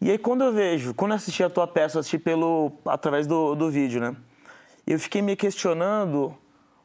[0.00, 3.54] E aí quando eu vejo, quando eu assisti a tua peça, assisti pelo, através do,
[3.54, 4.16] do vídeo, né?
[4.86, 6.34] Eu fiquei me questionando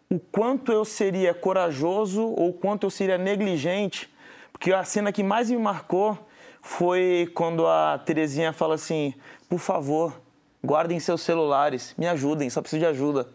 [0.09, 4.13] o quanto eu seria corajoso ou o quanto eu seria negligente,
[4.51, 6.17] porque a cena que mais me marcou
[6.61, 9.13] foi quando a Terezinha fala assim:
[9.49, 10.19] por favor,
[10.63, 13.29] guardem seus celulares, me ajudem, só preciso de ajuda.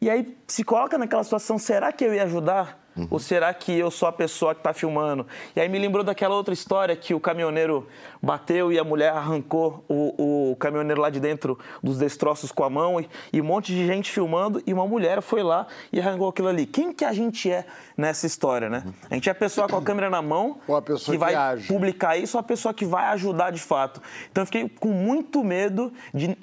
[0.00, 2.86] E aí se coloca naquela situação, será que eu ia ajudar?
[3.10, 5.26] Ou será que eu sou a pessoa que está filmando?
[5.54, 7.86] E aí me lembrou daquela outra história que o caminhoneiro
[8.22, 12.70] bateu e a mulher arrancou o, o caminhoneiro lá de dentro dos destroços com a
[12.70, 16.28] mão e, e um monte de gente filmando e uma mulher foi lá e arrancou
[16.28, 16.64] aquilo ali.
[16.64, 17.66] Quem que a gente é
[17.98, 18.82] nessa história, né?
[19.10, 21.34] A gente é a pessoa com a câmera na mão Ou a pessoa que vai
[21.34, 21.68] age.
[21.68, 24.00] publicar isso ou a pessoa que vai ajudar de fato.
[24.30, 26.34] Então eu fiquei com muito medo de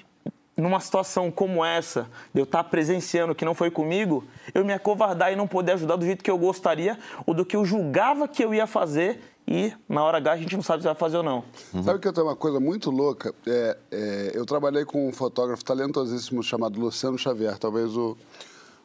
[0.56, 5.32] numa situação como essa, de eu estar presenciando que não foi comigo, eu me acovardar
[5.32, 8.44] e não poder ajudar do jeito que eu gostaria ou do que eu julgava que
[8.44, 11.24] eu ia fazer e na hora H a gente não sabe se vai fazer ou
[11.24, 11.44] não.
[11.84, 13.34] Sabe que eu tenho uma coisa muito louca?
[13.46, 18.16] É, é, eu trabalhei com um fotógrafo talentosíssimo chamado Luciano Xavier, talvez o,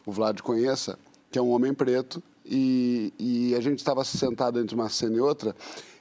[0.04, 0.98] o Vlad conheça,
[1.30, 5.20] que é um homem preto, e, e a gente estava sentado entre uma cena e
[5.20, 5.54] outra,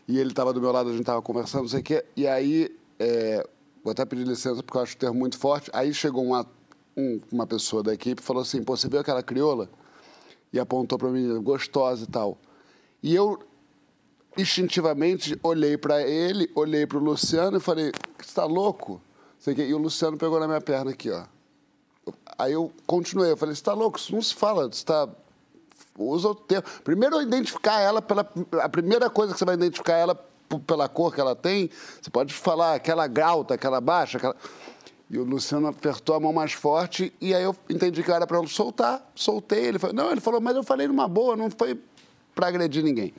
[0.07, 2.25] e ele estava do meu lado, a gente estava conversando, não sei o quê, e
[2.25, 3.47] aí, é,
[3.87, 6.45] vou até pedir licença porque eu acho o termo muito forte, aí chegou uma,
[6.95, 9.69] um- uma pessoa da equipe e falou assim, pô, você viu aquela crioula?
[10.51, 12.37] E apontou para mim, gostosa e tal.
[13.01, 13.39] E eu,
[14.37, 19.01] instintivamente olhei para ele, olhei para o Luciano e falei: Você tá louco?
[19.45, 21.23] E o Luciano pegou na minha perna aqui, ó.
[22.37, 23.97] Aí eu continuei, eu falei: Você tá louco?
[23.99, 25.07] Isso não se fala, você tá.
[25.97, 26.63] Usa o termo.
[26.83, 28.29] Primeiro, identificar ela pela.
[28.61, 30.15] A primeira coisa que você vai identificar ela
[30.65, 31.69] pela cor que ela tem,
[32.01, 34.35] você pode falar aquela alta, aquela baixa, aquela.
[35.09, 38.37] E o Luciano apertou a mão mais forte e aí eu entendi que era para
[38.37, 39.65] eu soltar, soltei.
[39.65, 41.79] Ele falou, não, ele falou, mas eu falei numa boa, não foi
[42.35, 43.13] para agredir ninguém.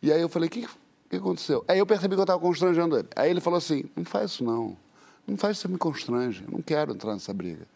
[0.00, 0.68] E aí eu falei, o que,
[1.10, 1.64] que aconteceu?
[1.66, 3.08] Aí eu percebi que eu estava constrangendo ele.
[3.16, 4.76] Aí ele falou assim, não faz isso não,
[5.26, 7.66] não faz isso, você me constrange, eu não quero entrar nessa briga.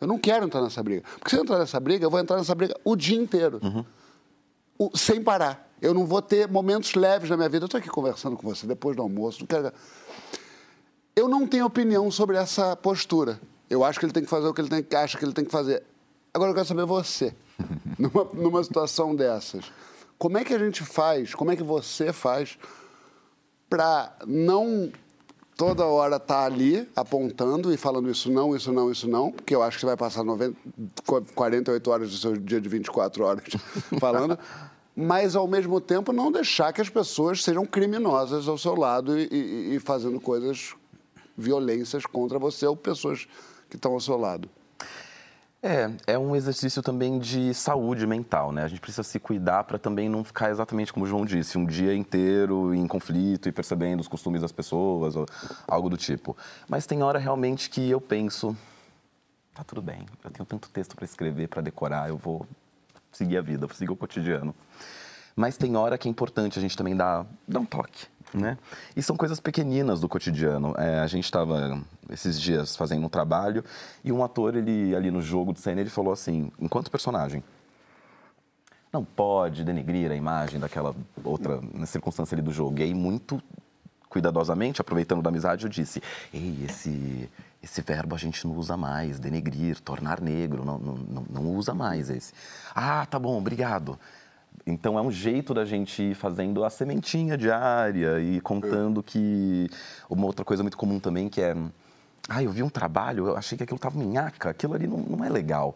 [0.00, 1.02] Eu não quero entrar nessa briga.
[1.18, 3.60] Porque se eu entrar nessa briga, eu vou entrar nessa briga o dia inteiro.
[4.78, 5.70] O- sem parar.
[5.80, 7.64] Eu não vou ter momentos leves na minha vida.
[7.64, 9.72] Eu estou aqui conversando com você depois do almoço, não quero...
[11.14, 13.40] Eu não tenho opinião sobre essa postura.
[13.70, 15.44] Eu acho que ele tem que fazer o que ele tem, acha que ele tem
[15.44, 15.82] que fazer.
[16.32, 17.34] Agora eu quero saber você,
[17.98, 19.70] numa, numa situação dessas.
[20.18, 22.58] Como é que a gente faz, como é que você faz
[23.68, 24.90] para não
[25.56, 29.62] toda hora estar ali apontando e falando isso não, isso não, isso não, porque eu
[29.62, 30.56] acho que você vai passar 90,
[31.34, 33.44] 48 horas do seu dia de 24 horas
[34.00, 34.38] falando,
[34.96, 39.28] mas ao mesmo tempo não deixar que as pessoas sejam criminosas ao seu lado e,
[39.30, 40.74] e- e fazendo coisas,
[41.36, 43.26] violências contra você ou pessoas
[43.68, 44.48] que estão ao seu lado.
[45.66, 48.64] É, é um exercício também de saúde mental, né?
[48.64, 51.64] A gente precisa se cuidar para também não ficar exatamente como o João disse, um
[51.64, 55.24] dia inteiro em conflito e percebendo os costumes das pessoas ou
[55.66, 56.36] algo do tipo.
[56.68, 58.54] Mas tem hora realmente que eu penso,
[59.54, 62.46] tá tudo bem, eu tenho tanto texto para escrever, para decorar, eu vou
[63.10, 64.54] seguir a vida, vou seguir o cotidiano.
[65.34, 68.58] Mas tem hora que é importante a gente também dar, dar um toque, né?
[68.94, 70.74] E são coisas pequeninas do cotidiano.
[70.76, 73.64] É, a gente estava esses dias fazendo um trabalho
[74.02, 77.42] e um ator, ele ali no jogo de cena, ele falou assim, enquanto personagem,
[78.92, 82.78] não pode denegrir a imagem daquela outra na circunstância ali do jogo.
[82.78, 83.42] E aí, muito
[84.08, 86.00] cuidadosamente, aproveitando da amizade, eu disse:
[86.32, 87.28] Ei, esse,
[87.60, 91.74] esse verbo a gente não usa mais, denegrir, tornar negro, não, não, não, não usa
[91.74, 92.32] mais esse.
[92.72, 93.98] Ah, tá bom, obrigado.
[94.64, 99.68] Então é um jeito da gente ir fazendo a sementinha diária e contando que.
[100.08, 101.56] Uma outra coisa muito comum também que é.
[102.28, 104.98] Ah, eu vi um trabalho, eu achei que aquilo estava em Nhaca, aquilo ali não,
[104.98, 105.74] não é legal.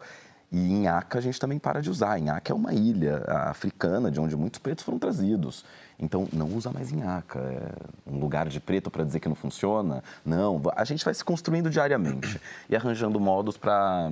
[0.51, 2.19] E em a gente também para de usar.
[2.19, 5.63] Nhaca é uma ilha africana de onde muitos pretos foram trazidos.
[5.99, 7.39] Então não usa mais Nhaca.
[7.39, 10.03] É um lugar de preto para dizer que não funciona.
[10.25, 14.11] Não, a gente vai se construindo diariamente e arranjando modos para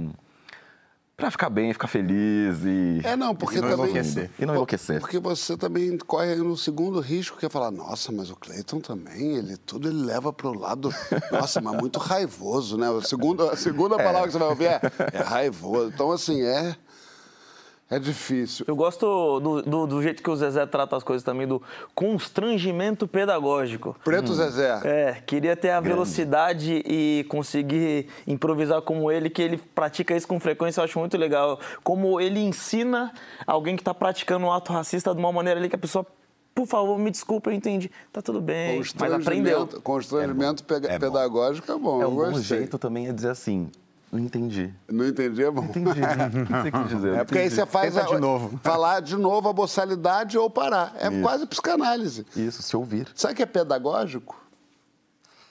[1.18, 3.86] para ficar bem, ficar feliz e É, não, porque e não também...
[3.86, 4.30] enlouquecer.
[4.38, 5.00] E não enlouquecer.
[5.00, 9.36] Porque você também corre no segundo risco, que é falar, nossa, mas o Cleiton também,
[9.36, 10.94] ele tudo ele leva pro lado,
[11.32, 12.88] nossa, mas muito raivoso, né?
[12.92, 14.80] O segundo, a segunda palavra que você vai ouvir é,
[15.12, 15.92] é raivoso.
[15.92, 16.76] Então, assim, é...
[17.90, 18.66] É difícil.
[18.68, 21.62] Eu gosto do, do, do jeito que o Zezé trata as coisas também, do
[21.96, 23.96] constrangimento pedagógico.
[24.04, 24.82] Preto Zezé.
[24.84, 30.40] É, queria ter a velocidade e conseguir improvisar como ele, que ele pratica isso com
[30.40, 31.60] frequência, eu acho muito legal.
[31.84, 33.14] Como ele ensina
[33.46, 36.06] alguém que está praticando um ato racista de uma maneira ali que a pessoa,
[36.54, 37.90] por favor, me desculpa, eu entendi.
[38.12, 39.60] Tá tudo bem, mas aprendeu.
[39.60, 42.02] Constrangimento, constrangimento pega- pedagógico é bom.
[42.02, 43.70] É eu um bom jeito também é dizer assim,
[44.12, 44.74] não entendi.
[44.88, 45.64] Não entendi, é bom.
[45.66, 46.00] Entendi.
[46.50, 47.14] Não sei o que dizer.
[47.16, 48.60] É porque aí você faz Tenta a- de novo.
[48.64, 50.96] falar de novo a boçalidade ou parar.
[51.00, 52.26] É quase psicanálise.
[52.36, 53.08] Isso, se ouvir.
[53.16, 54.36] Sabe que é pedagógico?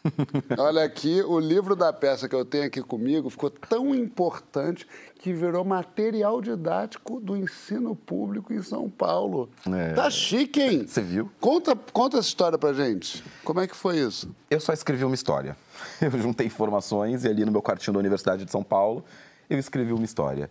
[0.58, 4.86] Olha aqui, o livro da peça que eu tenho aqui comigo ficou tão importante
[5.26, 9.50] que virou material didático do ensino público em São Paulo.
[9.66, 9.92] É.
[9.92, 10.86] Tá chique, hein?
[10.86, 11.28] Você viu?
[11.40, 13.24] Conta, conta essa história pra gente.
[13.42, 14.32] Como é que foi isso?
[14.48, 15.56] Eu só escrevi uma história.
[16.00, 19.04] Eu juntei informações e ali no meu quartinho da Universidade de São Paulo,
[19.50, 20.48] eu escrevi uma história.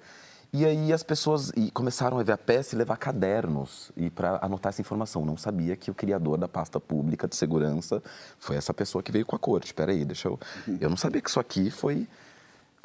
[0.51, 4.71] E aí as pessoas começaram a ver a peça e levar cadernos e para anotar
[4.71, 5.25] essa informação.
[5.25, 8.03] Não sabia que o criador da pasta pública de segurança
[8.37, 9.67] foi essa pessoa que veio com a corte.
[9.67, 10.37] Espera aí, deixa eu.
[10.81, 12.05] Eu não sabia que isso aqui foi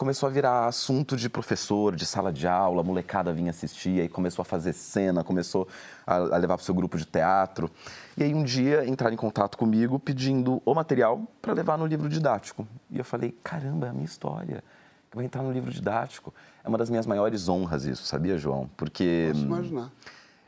[0.01, 4.09] começou a virar assunto de professor, de sala de aula, a molecada vinha assistir, aí
[4.09, 5.69] começou a fazer cena, começou
[6.07, 7.71] a, a levar para o seu grupo de teatro.
[8.17, 12.09] E aí um dia entraram em contato comigo pedindo o material para levar no livro
[12.09, 12.67] didático.
[12.91, 14.65] E eu falei, caramba, é a minha história,
[15.11, 16.33] que vai entrar no livro didático.
[16.65, 18.71] É uma das minhas maiores honras isso, sabia, João?
[18.79, 19.29] Porque...
[19.35, 19.93] Posso imaginar.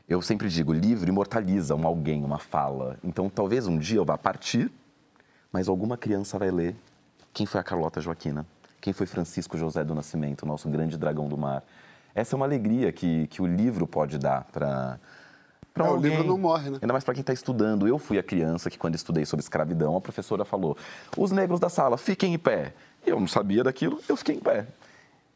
[0.09, 2.97] Eu sempre digo, livro imortaliza um alguém, uma fala.
[3.03, 4.71] Então, talvez um dia eu vá partir,
[5.51, 6.75] mas alguma criança vai ler
[7.31, 8.47] quem foi a Carlota Joaquina,
[8.83, 11.63] quem foi Francisco José do Nascimento, nosso grande dragão do mar.
[12.13, 14.99] Essa é uma alegria que, que o livro pode dar para
[15.73, 16.79] É, o livro não morre, né?
[16.81, 17.87] Ainda mais para quem está estudando.
[17.87, 20.77] Eu fui a criança que, quando estudei sobre escravidão, a professora falou:
[21.17, 22.73] os negros da sala, fiquem em pé.
[23.07, 24.67] E eu não sabia daquilo, eu fiquei em pé.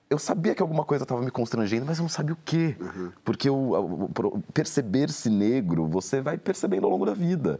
[0.09, 2.75] eu sabia que alguma coisa estava me constrangendo, mas eu não sabia o quê.
[3.25, 7.59] Porque o- o- perceber-se negro, você vai percebendo ao longo da vida.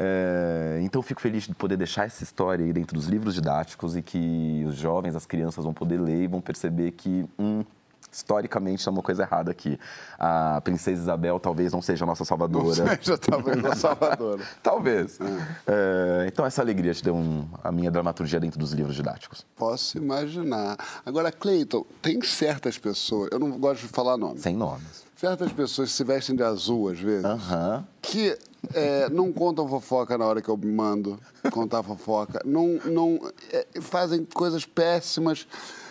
[0.00, 3.96] É, então eu fico feliz de poder deixar essa história aí dentro dos livros didáticos
[3.96, 7.64] e que os jovens, as crianças vão poder ler e vão perceber que, hum,
[8.10, 9.78] historicamente, tem uma coisa errada aqui.
[10.18, 12.98] A princesa Isabel talvez não seja a nossa salvadora.
[13.02, 14.40] Já estava em Salvador.
[14.62, 15.18] Talvez.
[15.66, 19.44] É, então essa alegria te deu um- a minha dramaturgia dentro dos livros didáticos.
[19.56, 20.76] Posso imaginar.
[21.04, 25.07] Agora, Cleiton, tem certas pessoas, eu não gosto de falar nomes, Sem nomes.
[25.18, 27.26] Certas pessoas que se vestem de azul às vezes,
[28.00, 28.38] que
[28.72, 31.18] é, não contam fofoca na hora que eu mando
[31.50, 33.18] contar fofoca, não, não
[33.52, 35.46] é, fazem coisas péssimas.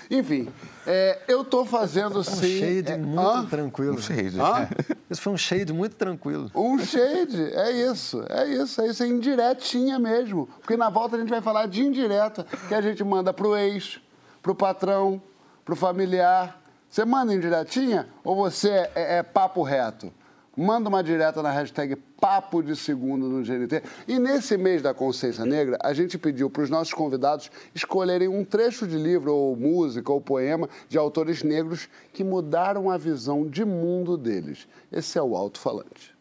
[0.10, 0.48] Enfim,
[0.86, 2.60] é, eu tô fazendo Um sim.
[2.60, 3.46] shade é, muito hã?
[3.46, 4.02] tranquilo.
[4.02, 4.40] Shade.
[4.40, 4.70] Hã?
[5.12, 6.50] Isso foi um shade muito tranquilo.
[6.56, 10.48] Um shade, é isso, é isso, é isso, é indiretinha mesmo.
[10.62, 14.00] Porque na volta a gente vai falar de indireta, que a gente manda pro ex,
[14.42, 15.22] pro patrão,
[15.66, 16.58] pro familiar.
[16.90, 20.12] Você manda indiretinha ou você é, é papo reto?
[20.56, 23.84] Manda uma direta na hashtag Papo de Segundo no GNT.
[24.08, 28.44] E nesse mês da consciência negra, a gente pediu para os nossos convidados escolherem um
[28.44, 33.64] trecho de livro, ou música, ou poema de autores negros que mudaram a visão de
[33.64, 34.68] mundo deles.
[34.92, 36.16] Esse é o Alto Falante.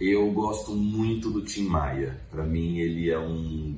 [0.00, 2.16] Eu gosto muito do Tim Maia.
[2.30, 3.76] Para mim, ele é um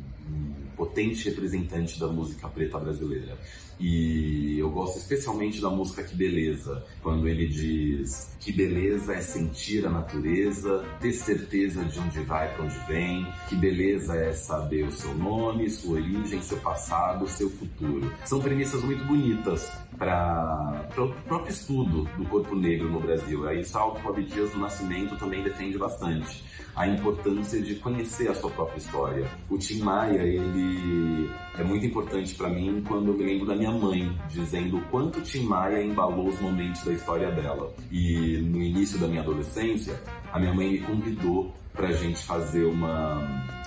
[0.81, 3.37] potente representante da música preta brasileira.
[3.79, 9.87] E eu gosto especialmente da música Que Beleza, quando ele diz que beleza é sentir
[9.87, 14.93] a natureza, ter certeza de onde vai para onde vem, que beleza é saber o
[14.93, 18.11] seu nome, sua origem, seu passado, seu futuro.
[18.25, 23.47] São premissas muito bonitas para o próprio estudo do corpo negro no Brasil.
[23.47, 26.43] É isso o Abdias do Nascimento também defende bastante.
[26.75, 29.31] A importância de conhecer a sua própria história.
[29.51, 33.73] O Tim Maia, ele é muito importante para mim quando eu me lembro da minha
[33.73, 37.71] mãe dizendo o quanto o Tim Maia embalou os momentos da história dela.
[37.93, 40.01] E no início da minha adolescência,
[40.33, 43.19] a minha mãe me convidou para a gente fazer uma,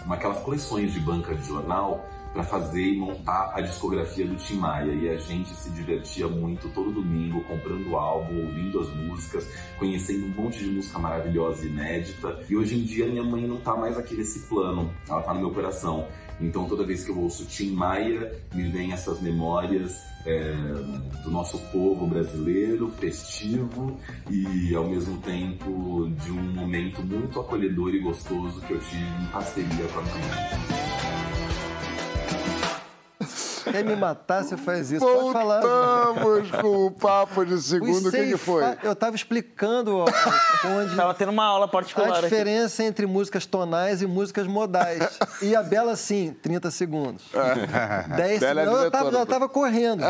[0.04, 4.56] uma aquelas coleções de banca de jornal para fazer e montar a discografia do Tim
[4.56, 4.92] Maia.
[4.92, 10.30] E a gente se divertia muito todo domingo, comprando álbum, ouvindo as músicas, conhecendo um
[10.30, 12.40] monte de música maravilhosa e inédita.
[12.50, 15.42] E hoje em dia minha mãe não tá mais aqui nesse plano, ela tá no
[15.42, 16.08] meu coração.
[16.42, 20.54] Então toda vez que eu ouço Tim Maia, me vem essas memórias é,
[21.24, 28.00] do nosso povo brasileiro, festivo e ao mesmo tempo de um momento muito acolhedor e
[28.00, 31.33] gostoso que eu tive em parceria com a minha mãe.
[33.64, 35.06] Quer me matar, você faz isso.
[35.06, 35.62] Pode falar.
[35.62, 38.08] Voltamos com o papo de segundo.
[38.08, 38.64] O que, que foi?
[38.84, 40.06] Eu estava explicando ó,
[40.68, 42.24] onde Tava tendo uma aula particular a aqui.
[42.30, 45.20] diferença entre músicas tonais e músicas modais.
[45.42, 47.24] E a Bela, assim, 30 segundos.
[48.16, 48.84] 10 Bela é segundos.
[48.86, 49.26] Eu tava, eu pô.
[49.26, 50.04] tava correndo.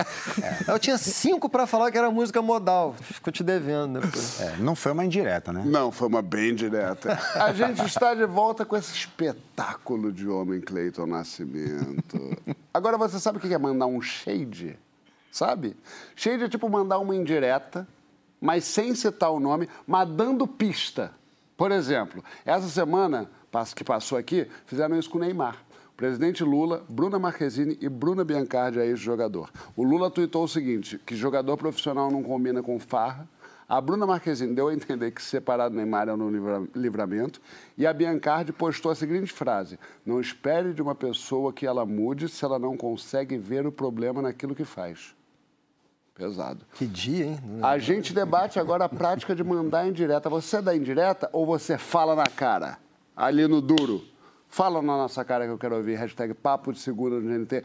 [0.67, 2.95] Eu tinha cinco para falar que era música modal.
[3.01, 4.41] Fico te devendo depois.
[4.41, 5.63] É, não foi uma indireta, né?
[5.65, 7.17] Não, foi uma bem direta.
[7.35, 12.37] A gente está de volta com esse espetáculo de homem Cleiton Nascimento.
[12.73, 14.77] Agora você sabe o que é mandar um shade?
[15.31, 15.75] Sabe?
[16.15, 17.87] Shade é tipo mandar uma indireta,
[18.39, 21.11] mas sem citar o nome, mas dando pista.
[21.57, 23.29] Por exemplo, essa semana
[23.75, 25.57] que passou aqui, fizeram isso com o Neymar.
[25.93, 29.51] O presidente Lula, Bruna Marquezine e Bruna Biancardi, a ex-jogador.
[29.75, 33.27] O Lula tuitou o seguinte, que jogador profissional não combina com farra,
[33.75, 37.41] a Bruna Marquezine deu a entender que se separar do Neymar é no livra- livramento.
[37.75, 42.29] E a Biancardi postou a seguinte frase: Não espere de uma pessoa que ela mude
[42.29, 45.15] se ela não consegue ver o problema naquilo que faz.
[46.13, 46.63] Pesado.
[46.75, 47.39] Que dia, hein?
[47.63, 50.29] A gente debate agora a prática de mandar indireta.
[50.29, 52.77] Você dá indireta ou você fala na cara?
[53.17, 54.03] Ali no duro.
[54.47, 55.95] Fala na nossa cara que eu quero ouvir.
[55.95, 57.63] Hashtag papo de segura no GNT.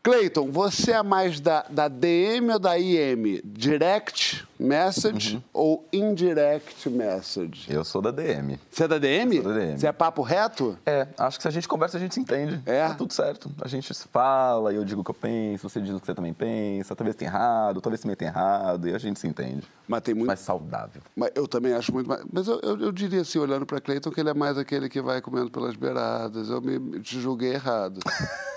[0.00, 3.40] Cleiton, você é mais da, da DM ou da IM?
[3.44, 7.66] Direct message ou indirect message?
[7.68, 8.58] Eu sou da DM.
[8.70, 9.42] Você é da DM?
[9.42, 9.78] Sou da DM.
[9.78, 10.78] Você é papo reto?
[10.86, 12.60] É, acho que se a gente conversa, a gente se entende.
[12.66, 12.88] É?
[12.88, 13.50] Tá tudo certo.
[13.60, 16.14] A gente se fala, eu digo o que eu penso, você diz o que você
[16.14, 19.62] também pensa, talvez tenha errado, talvez você tenha errado, e a gente se entende.
[19.86, 20.26] Mas tem muito.
[20.26, 21.02] Mais saudável.
[21.14, 22.22] Mas eu também acho muito mais.
[22.32, 25.00] Mas eu, eu, eu diria assim, olhando para Cleiton, que ele é mais aquele que
[25.00, 26.48] vai comendo pelas beiradas.
[26.50, 28.00] Eu me te julguei errado.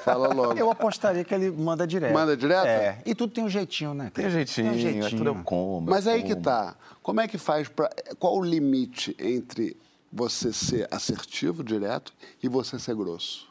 [0.03, 0.57] Fala logo.
[0.57, 2.13] Eu apostaria que ele manda direto.
[2.13, 2.67] Manda direto?
[2.67, 2.97] É.
[3.05, 4.10] E tudo tem um jeitinho, né?
[4.13, 5.88] Tem um jeitinho, é tudo eu como.
[5.90, 6.44] Mas aí que como.
[6.44, 6.75] tá.
[7.02, 7.90] Como é que faz para.
[8.17, 9.75] Qual o limite entre
[10.12, 13.48] você ser assertivo, direto, e você ser grosso?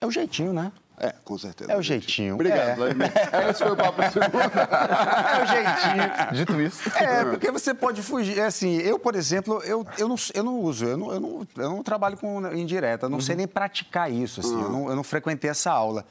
[0.00, 0.72] É o jeitinho, né?
[1.02, 1.72] É, com certeza.
[1.72, 2.34] É o jeitinho.
[2.34, 2.74] Obrigado, É.
[2.74, 3.10] Vladimir.
[3.50, 4.38] Esse foi o papo segundo.
[4.38, 6.32] É o jeitinho.
[6.34, 6.88] Dito isso.
[7.02, 8.38] É, porque você pode fugir.
[8.38, 11.46] É assim, eu, por exemplo, eu, eu, não, eu não uso, eu não, eu, não,
[11.56, 14.96] eu não trabalho com indireta, eu não sei nem praticar isso, assim, eu, não, eu
[14.96, 16.04] não frequentei essa aula.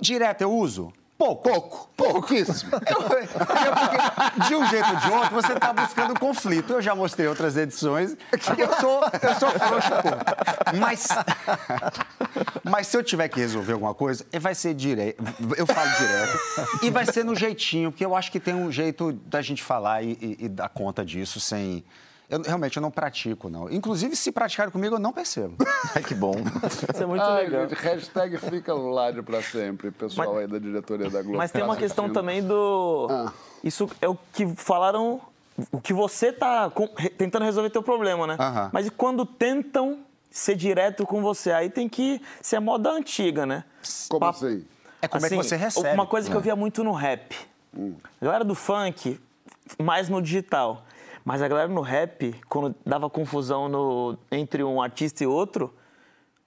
[0.00, 0.90] Direta eu uso?
[1.20, 1.42] Pouco.
[1.50, 2.70] Pouco, pouquíssimo.
[4.40, 6.72] É de um jeito ou de outro, você está buscando conflito.
[6.72, 8.16] Eu já mostrei outras edições.
[8.56, 10.76] Eu sou, eu sou frouxo, pô.
[10.78, 11.08] Mas,
[12.64, 15.22] mas se eu tiver que resolver alguma coisa, vai ser direto.
[15.56, 16.38] Eu falo direto.
[16.84, 20.02] E vai ser no jeitinho, porque eu acho que tem um jeito da gente falar
[20.02, 21.84] e, e- e dar conta disso sem.
[22.30, 23.68] Eu, realmente, eu não pratico, não.
[23.68, 25.56] Inclusive, se praticarem comigo, eu não percebo.
[25.94, 26.34] Ai, que bom.
[26.94, 27.68] Isso é muito Ai, legal.
[27.68, 31.36] gente, hashtag fica no ládio pra sempre, pessoal Mas- aí da diretoria da Globo.
[31.38, 32.20] Mas tem tá uma questão assistindo.
[32.20, 33.08] também do.
[33.10, 33.32] Ah.
[33.64, 35.20] Isso é o que falaram.
[35.72, 38.36] O que você tá com- re- tentando resolver teu problema, né?
[38.38, 38.70] Aham.
[38.72, 39.98] Mas e quando tentam
[40.30, 41.50] ser direto com você?
[41.50, 43.64] Aí tem que ser a moda antiga, né?
[44.08, 44.64] Como Papo- assim?
[45.02, 45.92] É como é que você recebe.
[45.94, 47.36] Uma coisa que eu via muito no rap.
[48.20, 49.20] A galera do funk,
[49.82, 50.84] mais no digital.
[51.24, 55.72] Mas a galera no rap, quando dava confusão no- entre um artista e outro,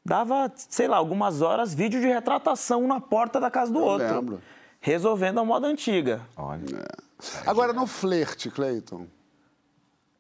[0.06, 4.16] dava, sei lá, algumas horas vídeo de retratação na porta da casa do Eu outro.
[4.16, 4.42] lembro.
[4.82, 6.22] Resolvendo a moda antiga.
[6.36, 6.86] Olha.
[7.46, 9.08] Agora, no flerte, Cleiton,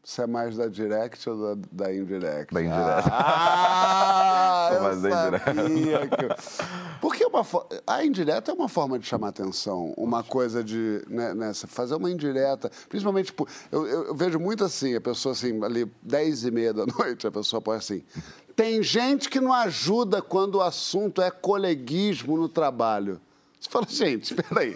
[0.04, 2.54] você é mais da direct ou da, da indirect?
[2.54, 3.10] Da indirect.
[3.12, 7.00] Ah, eu mais sabia que...
[7.00, 11.34] Porque uma fo- a indireta é uma forma de chamar atenção, uma coisa de né,
[11.34, 15.64] nessa, fazer uma indireta, principalmente, tipo, eu, eu- eu vejo muito assim, a pessoa assim,
[15.64, 18.04] ali, 10 e meia da noite, a pessoa põe assim,
[18.56, 23.20] tem gente que não ajuda quando o assunto é coleguismo no trabalho.
[23.64, 24.76] Você fala, gente, peraí.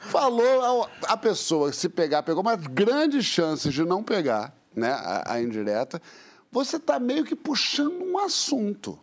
[0.00, 5.34] Falou a, a pessoa, se pegar, pegou, mas grandes chances de não pegar né, a,
[5.34, 6.02] a indireta.
[6.50, 8.98] Você está meio que puxando um assunto.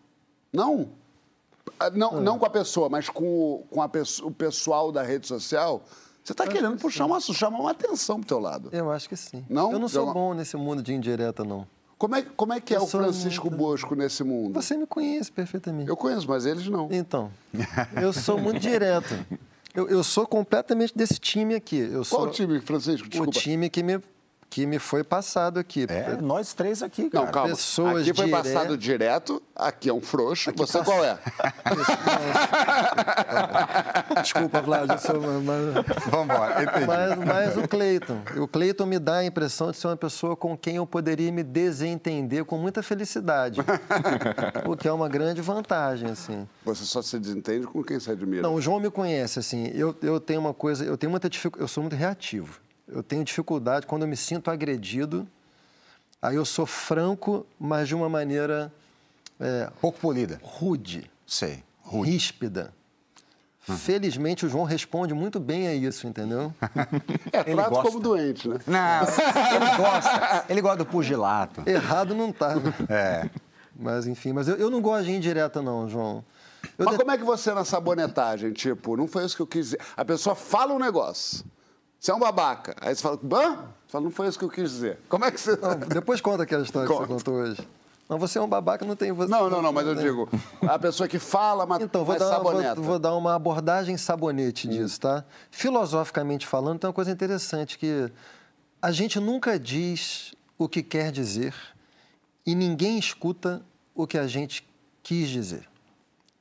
[0.51, 0.89] Não?
[1.79, 3.89] Ah, Não, não com a pessoa, mas com, o, com a
[4.23, 5.83] o pessoal da rede social.
[6.21, 8.69] Você está querendo puxar um assunto, chamar uma atenção pro teu lado.
[8.73, 9.45] Eu acho que sim.
[9.49, 9.71] Não?
[9.71, 11.65] Eu não sou Eu- bom nesse mundo de indireta, não.
[11.97, 14.53] Como é, como é que é Eu o sou Francisco muito- Bosco nesse mundo?
[14.61, 15.89] Você me conhece perfeitamente.
[15.89, 16.89] Eu conheço, mas eles não.
[16.91, 17.31] Então,
[18.01, 19.15] eu sou muito direto.
[19.73, 21.77] Eu, eu sou completamente desse time aqui.
[21.77, 23.07] Eu Qual sou o time, Francisco?
[23.07, 23.39] o Desculpa.
[23.39, 23.99] time que me,
[24.55, 25.85] que me foi passado aqui.
[25.89, 27.25] É, nós três aqui, cara.
[27.25, 27.49] Não, calma.
[27.49, 30.49] pessoas aqui foi dire- passado direto, aqui é um frouxo.
[30.55, 31.19] Você qual é?
[34.21, 35.19] Desculpa, Vlad, eu sou...
[35.19, 36.85] Mas, Vamos embora, entendi.
[36.87, 38.21] mas, mas o Cleiton.
[38.37, 41.43] O Cleiton me dá a impressão de ser uma pessoa com quem eu poderia me
[41.43, 43.59] desentender com muita felicidade.
[44.65, 46.47] o que é uma grande vantagem, assim.
[46.63, 48.43] Você só se desentende com quem se admira.
[48.43, 51.61] Não, o João me conhece, assim, eu, eu tenho uma coisa, eu tenho muita dificuldade,
[51.61, 52.63] eu sou muito reativo.
[52.87, 55.27] Eu tenho dificuldade quando eu me sinto agredido,
[56.21, 58.71] aí eu sou franco, mas de uma maneira
[59.39, 60.39] é, Pouco polida.
[60.43, 61.63] rude, Sei.
[62.03, 62.73] ríspida.
[63.77, 66.53] Felizmente o João responde muito bem a isso, entendeu?
[67.33, 67.83] é, ele trato gosta.
[67.89, 68.59] como doente, né?
[68.67, 69.01] Não,
[69.55, 70.45] ele gosta.
[70.49, 71.63] Ele gosta do pugilato.
[71.67, 72.53] Errado não tá.
[72.55, 72.71] né?
[72.89, 73.29] É.
[73.75, 76.23] Mas enfim, mas eu, eu não gosto de indireta não, João.
[76.77, 79.47] Eu Mas de- como é que você na sabonetagem, tipo, não foi isso que eu
[79.47, 79.79] quis dizer.
[79.97, 81.43] A pessoa fala um negócio.
[82.05, 82.75] Você é um babaca.
[82.81, 83.55] Aí você fala, Hã?
[83.55, 84.99] Você fala, não foi isso que eu quis dizer.
[85.09, 85.55] Como é que você.
[85.57, 87.07] Não, depois conta aquela história que Conta.
[87.07, 87.67] você contou hoje.
[88.07, 89.31] Não, você é um babaca, não tem você.
[89.31, 90.29] Não, não, não, mas eu digo,
[90.61, 95.01] a pessoa que fala, mas, Então, vou dar, vou, vou dar uma abordagem sabonete disso,
[95.01, 95.25] tá?
[95.49, 98.11] Filosoficamente falando, tem uma coisa interessante que
[98.79, 101.55] a gente nunca diz o que quer dizer
[102.45, 103.63] e ninguém escuta
[103.95, 104.63] o que a gente
[105.01, 105.67] quis dizer.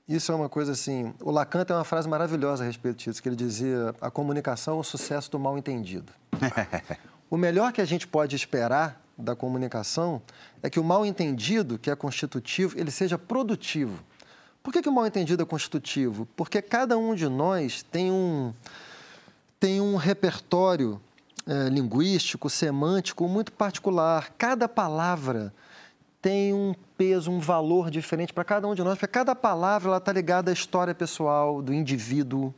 [0.07, 1.15] Isso é uma coisa assim.
[1.21, 4.81] O Lacan tem uma frase maravilhosa a respeito disso, que ele dizia: a comunicação é
[4.81, 6.13] o sucesso do mal entendido.
[7.31, 10.21] o melhor que a gente pode esperar da comunicação
[10.63, 14.03] é que o mal entendido, que é constitutivo, ele seja produtivo.
[14.63, 16.27] Por que, que o mal entendido é constitutivo?
[16.37, 18.53] Porque cada um de nós tem um,
[19.61, 21.01] tem um repertório
[21.47, 24.33] eh, linguístico, semântico muito particular.
[24.39, 25.53] Cada palavra
[26.23, 30.13] tem um peso, um valor diferente para cada um de nós, porque cada palavra está
[30.13, 32.55] ligada à história pessoal do indivíduo,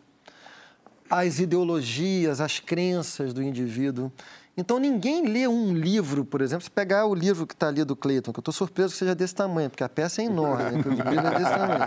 [1.08, 4.10] às ideologias, às crenças do indivíduo.
[4.56, 7.94] Então, ninguém lê um livro, por exemplo, se pegar o livro que está ali do
[7.94, 10.82] Cleiton, que eu estou surpreso que seja desse tamanho, porque a peça é enorme, né?
[10.82, 11.80] que o livro é desse tamanho.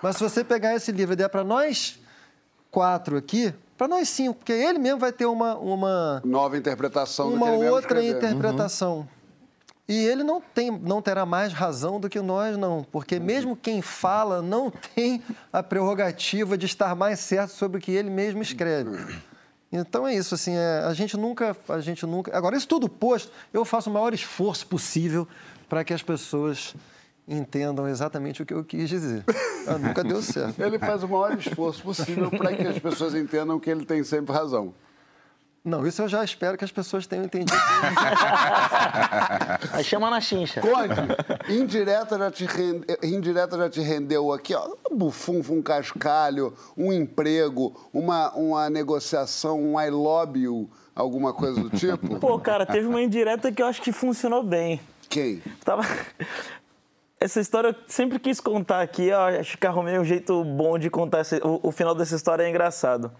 [0.00, 1.98] Mas se você pegar esse livro e der para nós
[2.70, 7.50] quatro aqui, para nós cinco, porque ele mesmo vai ter uma, uma, Nova interpretação uma
[7.50, 9.08] outra interpretação.
[9.88, 12.84] E ele não, tem, não terá mais razão do que nós, não.
[12.84, 15.22] Porque mesmo quem fala não tem
[15.52, 18.96] a prerrogativa de estar mais certo sobre o que ele mesmo escreve.
[19.72, 22.36] Então é isso, assim, é, a gente nunca, a gente nunca...
[22.36, 25.26] Agora, isso tudo posto, eu faço o maior esforço possível
[25.68, 26.74] para que as pessoas
[27.26, 29.24] entendam exatamente o que eu quis dizer.
[29.66, 30.60] Ah, nunca deu certo.
[30.60, 34.34] Ele faz o maior esforço possível para que as pessoas entendam que ele tem sempre
[34.34, 34.74] razão.
[35.64, 37.56] Não, isso eu já espero que as pessoas tenham entendido.
[39.72, 40.60] Aí chama na chincha.
[40.60, 40.94] Conte,
[41.52, 46.92] indireta já te, rende, indireta já te rendeu aqui, ó, um bufunfo, um cascalho, um
[46.92, 52.18] emprego, uma, uma negociação, um I love you, alguma coisa do tipo?
[52.20, 54.80] Pô, cara, teve uma indireta que eu acho que funcionou bem.
[55.08, 55.42] Quem?
[55.64, 55.82] Tava...
[57.20, 60.90] Essa história eu sempre quis contar aqui, eu acho que arrumei um jeito bom de
[60.90, 61.18] contar.
[61.20, 63.12] essa- O, o final dessa história é engraçado.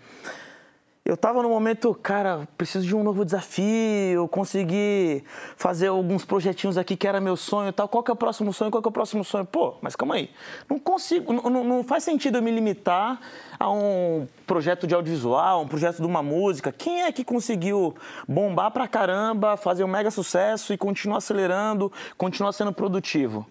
[1.05, 5.25] Eu tava no momento, cara, preciso de um novo desafio, conseguir
[5.57, 7.89] fazer alguns projetinhos aqui que era meu sonho e tal.
[7.89, 8.71] Qual que é o próximo sonho?
[8.71, 9.45] Qual que é o próximo sonho?
[9.45, 10.31] Pô, mas calma aí.
[10.71, 13.21] Não consigo, não, não- faz sentido eu me limitar
[13.59, 16.71] a um projeto de audiovisual, um projeto de uma música.
[16.71, 17.97] Quem é que conseguiu
[18.29, 23.45] bombar pra caramba, fazer um mega sucesso e continuar acelerando, continuar sendo produtivo?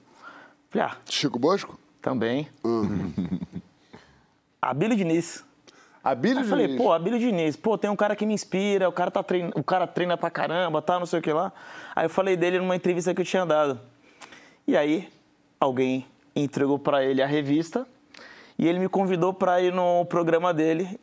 [0.70, 1.78] Falei, ah, Chico Bosco?
[2.02, 2.48] também.
[4.62, 5.44] A Billy Diniz.
[6.04, 6.82] A Billy Aí eu falei, Diniz.
[6.82, 9.52] pô, Abílio Diniz, pô, tem um cara que me inspira, o cara, tá trein...
[9.56, 11.54] o cara treina pra caramba, tá, não sei o que lá.
[11.96, 13.80] Aí eu falei dele numa entrevista que eu tinha dado.
[14.68, 15.08] E aí,
[15.60, 17.86] alguém entregou pra ele a revista
[18.58, 21.00] e ele me convidou pra ir no programa dele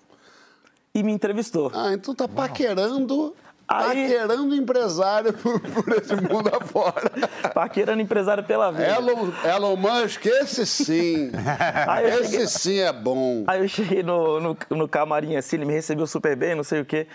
[0.95, 1.71] e me entrevistou.
[1.75, 3.37] Ah, então tá paquerando,
[3.69, 7.11] Aí- paquerando empresário por, por esse mundo afora.
[7.53, 8.87] Paquerando empresário pela vida.
[8.89, 11.31] Elon, Elon Musk, esse sim.
[12.03, 13.45] Eu esse cheguei- sim é bom.
[13.47, 16.81] Aí eu cheguei no, no, no camarim assim, ele me recebeu super bem, não sei
[16.81, 17.07] o quê.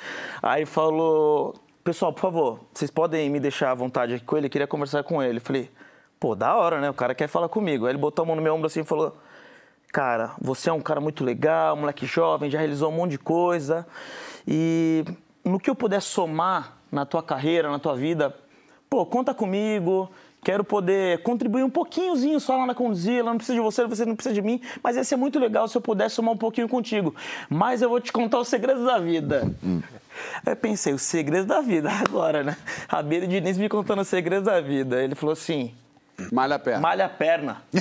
[0.44, 4.46] Aí falou: Pessoal, por favor, vocês podem me deixar à vontade aqui com ele?
[4.46, 5.40] Eu queria conversar com ele.
[5.40, 5.72] Falei:
[6.20, 6.90] Pô, da hora, né?
[6.90, 7.86] O cara quer falar comigo.
[7.88, 9.18] Aí ele botou a mão no meu ombro assim e falou:
[9.92, 13.86] Cara, você é um cara muito legal, moleque jovem, já realizou um monte de coisa.
[14.48, 15.04] E
[15.44, 18.36] no que eu puder somar na tua carreira, na tua vida,
[18.90, 20.10] pô, conta comigo.
[20.44, 23.30] Quero poder contribuir um pouquinhozinho só lá na Condzilla.
[23.30, 24.60] Não precisa de você, você não precisa de mim.
[24.84, 27.16] Mas ia ser muito legal se eu pudesse somar um pouquinho contigo.
[27.50, 29.50] Mas eu vou te contar os segredos da vida.
[30.46, 32.58] Aí eu pensei, os segredos da vida agora, né?
[32.90, 35.02] A Bíblia Diniz me contando os segredos da vida.
[35.02, 35.74] Ele falou assim,
[36.30, 36.80] Malha a perna.
[36.82, 37.64] malha a perna.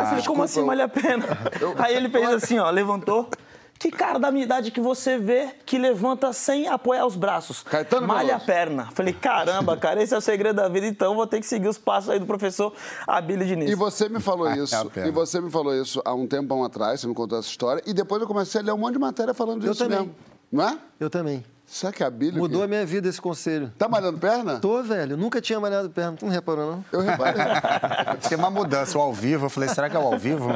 [0.00, 1.24] Eu falei, como assim malha a perna?
[1.78, 3.28] Aí ele fez assim, ó, levantou.
[3.82, 7.64] Que cara da minha idade que você vê que levanta sem apoiar os braços?
[7.64, 8.88] Caetano Malha a perna.
[8.94, 11.78] Falei, caramba, cara, esse é o segredo da vida, então vou ter que seguir os
[11.78, 12.72] passos aí do professor
[13.08, 13.68] Abílio Diniz.
[13.68, 15.08] E você me falou isso, a pena.
[15.08, 17.92] e você me falou isso há um tempão atrás, você me contou essa história, e
[17.92, 19.98] depois eu comecei a ler um monte de matéria falando Eu disso também.
[19.98, 20.14] mesmo.
[20.52, 20.78] Não é?
[21.00, 21.44] Eu também.
[21.72, 22.38] Será que é a Bíblia?
[22.38, 22.64] Mudou que...
[22.66, 23.72] a minha vida esse conselho.
[23.78, 24.60] Tá malhando perna?
[24.60, 25.16] Tô, velho.
[25.16, 26.18] Nunca tinha malhado perna.
[26.18, 26.84] Tu não reparou, não?
[26.92, 27.42] Eu reparei.
[28.28, 29.46] Tem uma mudança, o ao vivo.
[29.46, 30.48] Eu falei, será que é o ao vivo?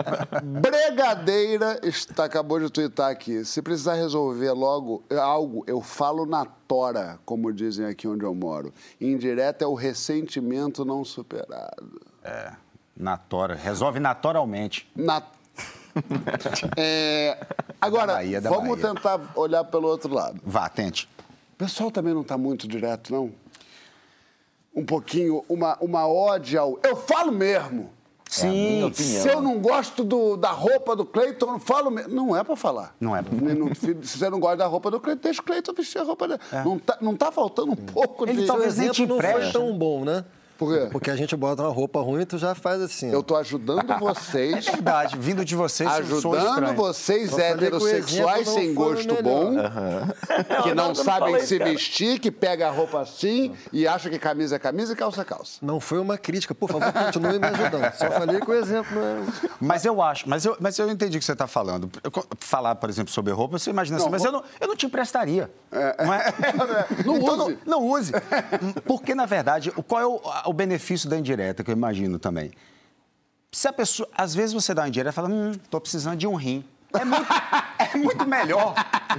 [0.60, 3.46] Bregadeira está, acabou de twittar aqui.
[3.46, 8.70] Se precisar resolver logo algo, eu falo na tora, como dizem aqui onde eu moro.
[9.00, 11.98] Indireta é o ressentimento não superado.
[12.22, 12.52] É,
[12.94, 13.54] na tora.
[13.54, 14.86] Resolve naturalmente.
[14.94, 15.22] Na...
[16.76, 17.38] É,
[17.80, 18.94] Agora, Bahia, vamos Bahia.
[18.94, 20.40] tentar olhar pelo outro lado.
[20.44, 21.08] Vá, tente.
[21.54, 23.30] O pessoal também não está muito direto, não?
[24.74, 26.78] Um pouquinho, uma, uma ode ao.
[26.82, 27.90] Eu falo mesmo!
[28.28, 32.12] Sim, Se eu não gosto do- da roupa do Cleiton, eu não falo mesmo.
[32.12, 32.94] Não é pra falar.
[33.00, 35.72] Não é pra no- Se você não gosta da roupa do Cleiton, deixa o Cleiton
[35.72, 36.40] vestir a roupa dele.
[36.64, 38.46] Não, tá, não tá faltando um pouco Ele de.
[38.48, 40.24] talvez nem te não foi tão bom, né?
[40.58, 40.88] Por quê?
[40.90, 43.10] Porque a gente bota uma roupa ruim e tu já faz assim.
[43.10, 44.66] Eu tô ajudando vocês.
[44.76, 49.22] É verdade, vindo de vocês, eu sou Ajudando vocês que heterossexuais sem não gosto melhor.
[49.22, 49.50] bom,
[50.62, 51.70] que Eu não não sabem falei, se cara.
[51.70, 55.24] vestir, que pega a roupa assim e acha que camisa é camisa e calça é
[55.24, 55.58] calça.
[55.62, 56.54] Não foi uma crítica.
[56.54, 57.92] Por favor, continue me ajudando.
[57.94, 59.48] Só falei que o exemplo não é...
[59.60, 61.90] Mas eu acho, mas eu, mas eu entendi o que você está falando.
[62.02, 64.76] Eu Falar, por exemplo, sobre roupa, você imagina assim, Não, mas eu não, eu não
[64.76, 65.50] te emprestaria.
[65.72, 66.32] Não, é?
[67.04, 67.58] Não Então, use.
[67.66, 68.12] Não, não use.
[68.84, 72.50] Porque, na verdade, o- qual é o, o benefício da indireta, que eu imagino também?
[73.52, 76.26] Se a pessoa, às vezes você dá uma indireta e fala, hum, tô precisando de
[76.26, 76.64] um rim.
[76.92, 77.26] É muito,
[77.78, 78.74] é muito melhor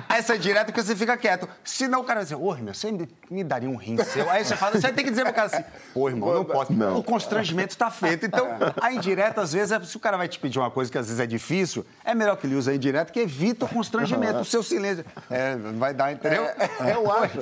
[0.09, 1.47] essa indireta que você fica quieto.
[1.63, 4.29] Senão o cara vai dizer, ô, irmão, você me, me daria um rim seu?
[4.29, 5.63] Aí você fala, você tem que dizer pro cara assim,
[5.93, 6.73] ô, irmão, não posso.
[6.97, 8.25] O constrangimento está feito.
[8.25, 8.47] Então,
[8.81, 11.05] a indireta, às vezes, é- se o cara vai te pedir uma coisa que às
[11.07, 14.45] vezes é difícil, é melhor que ele use a indireta, que evita o constrangimento, o
[14.45, 15.05] seu silêncio.
[15.29, 16.43] É, vai dar, entendeu?
[16.45, 17.39] É, eu acho.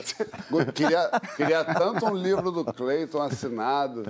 [0.74, 4.04] Queria, queria tanto um livro do Cleiton assinado.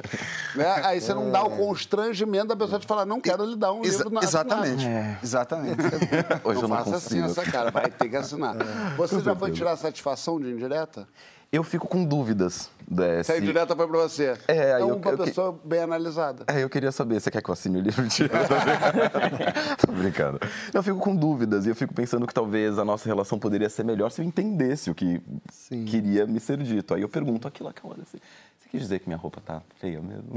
[0.56, 0.82] Né?
[0.84, 3.84] Aí você não dá o constrangimento da pessoa te falar, não quero lhe dar um
[3.84, 4.86] Exa- livro na- exatamente.
[4.86, 5.18] assinado.
[5.24, 5.76] Exatamente.
[6.44, 7.42] Hoje eu não faça assim consigo.
[7.42, 8.56] essa cara, vai ter que assinar.
[8.98, 11.08] Você já foi tirar satisfação de indireta?
[11.52, 12.70] Eu fico com dúvidas.
[12.90, 14.36] né, Se a indireta foi pra você.
[14.48, 16.44] É, aí é eu- uma eu que- pessoa bem analisada.
[16.48, 18.02] É, eu queria saber, você quer que eu assine o livro?
[18.02, 18.30] Mentira,
[19.80, 20.40] tô brincando.
[20.74, 23.86] Eu fico com dúvidas e eu fico pensando que talvez a nossa relação poderia ser
[23.86, 25.86] melhor se eu entendesse o que Sim.
[25.86, 26.94] queria me ser dito.
[26.94, 28.18] Aí eu pergunto aquilo, aquela hora assim,
[28.60, 30.34] você quis dizer que minha roupa tá feia mesmo?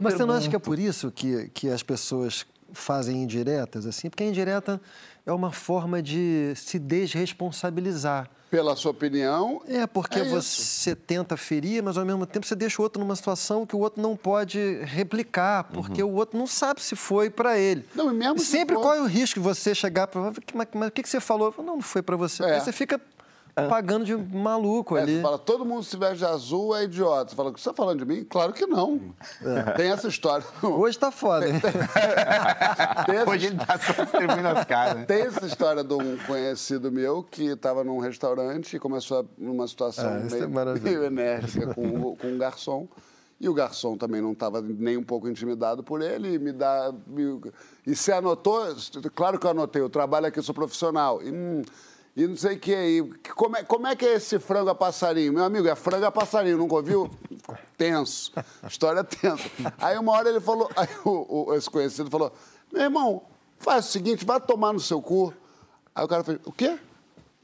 [0.00, 4.08] Mas você não acha que é por isso que, que as pessoas fazem indiretas assim?
[4.10, 4.80] Porque a indireta
[5.26, 8.28] é uma forma de se desresponsabilizar.
[8.50, 10.30] Pela sua opinião, É, porque É isso.
[10.42, 13.78] você tenta ferir, mas ao mesmo tempo você deixa o outro numa situação que o
[13.78, 17.84] outro não pode replicar, porque o outro não sabe se foi para ele.
[17.94, 20.88] Não, e mesmo se sempre for- corre o risco de você chegar para mas, mas
[20.88, 21.52] o que, que você falou?
[21.52, 22.42] Falo, Não, não foi para você.
[22.42, 22.54] É.
[22.56, 23.00] Aí você fica
[23.68, 25.16] pagando de maluco É, ali.
[25.16, 27.30] você fala, todo mundo se veste de azul é idiota.
[27.30, 28.24] Você fala, você tá falando de mim?
[28.24, 29.00] Claro que não.
[29.76, 30.44] Tem essa história.
[30.62, 31.54] Hoje tá foda, hein?
[33.06, 34.96] Tem essa, Hoje ele tá só distribuindo as caras.
[34.96, 35.04] né?
[35.06, 39.66] tem essa história de um conhecido meu que estava num restaurante e começou a, numa
[39.66, 42.86] situação Ah, isso é meio, meio enérgica com, com um garçom.
[43.42, 46.34] E o garçom também não estava nem um pouco intimidado por ele.
[46.34, 46.92] E me dá.
[47.06, 47.40] me-
[47.86, 48.62] e você anotou?
[49.14, 49.80] Claro que eu anotei.
[49.80, 51.22] Eu trabalho aqui, sou profissional.
[51.22, 51.62] E, hum,
[52.16, 52.74] e não sei o que.
[52.74, 53.02] E
[53.34, 55.32] como, é, como é que é esse frango a passarinho?
[55.32, 57.10] Meu amigo, é frango a passarinho, nunca ouviu?
[57.76, 58.32] Tenso.
[58.68, 59.50] História tensa.
[59.78, 60.70] Aí uma hora ele falou.
[60.76, 62.32] Aí o, o- esse conhecido falou:
[62.72, 63.22] Meu irmão,
[63.58, 65.32] faz o seguinte, vai tomar no seu cu.
[65.94, 66.78] Aí o cara fez: O quê?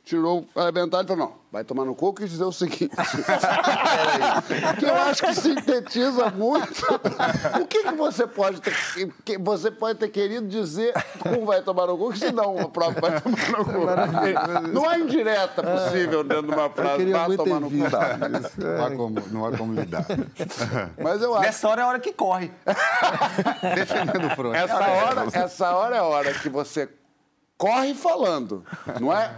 [0.07, 2.95] Tirou o avental e falou: Não, vai tomar no cu, quis dizer o seguinte.
[4.79, 6.85] que eu acho que sintetiza muito.
[7.61, 8.73] o que, que você pode ter.
[9.25, 12.69] Que você pode ter querido dizer com vai tomar no cu, que se não o
[12.69, 14.69] próprio vai tomar no cu.
[14.73, 17.77] Não há indireta possível dentro de uma frase, vai tomar ter no cu.
[18.65, 20.07] Não há como, não há como lidar.
[21.03, 21.47] Mas eu acho.
[21.47, 22.53] Nessa hora é a hora que corre.
[23.75, 24.55] Defendendo o front.
[24.55, 26.89] Essa hora, essa hora é a hora que você
[27.59, 28.65] corre falando.
[29.01, 29.33] Não é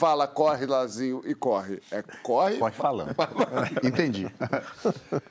[0.00, 1.82] fala, corre, Lazinho e corre.
[1.90, 2.56] É corre.
[2.56, 3.14] Pode falando.
[3.84, 4.26] Entendi.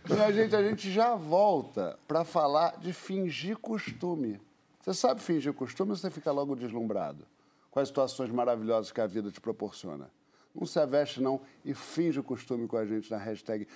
[0.07, 4.39] Minha gente, a gente já volta para falar de fingir costume.
[4.79, 7.25] Você sabe fingir costume ou você fica logo deslumbrado
[7.71, 10.11] com as situações maravilhosas que a vida te proporciona?
[10.53, 13.67] Não se aveste, não, e finge o costume com a gente na hashtag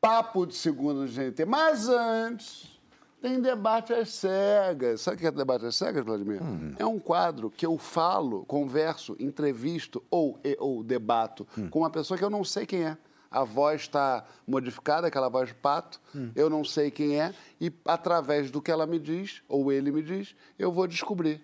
[0.00, 1.44] Papo de Segunda do GNT.
[1.44, 2.77] Mas antes,
[3.20, 5.00] tem debate às cegas.
[5.00, 6.40] Sabe o que é debate às cegas, Vladimir?
[6.78, 12.16] É um quadro que eu falo, converso, entrevisto ou, e- ou debato com uma pessoa
[12.16, 12.96] que eu não sei quem é.
[13.30, 16.00] A voz está modificada, aquela voz de pato,
[16.34, 20.02] eu não sei quem é, e através do que ela me diz, ou ele me
[20.02, 21.42] diz, eu vou descobrir.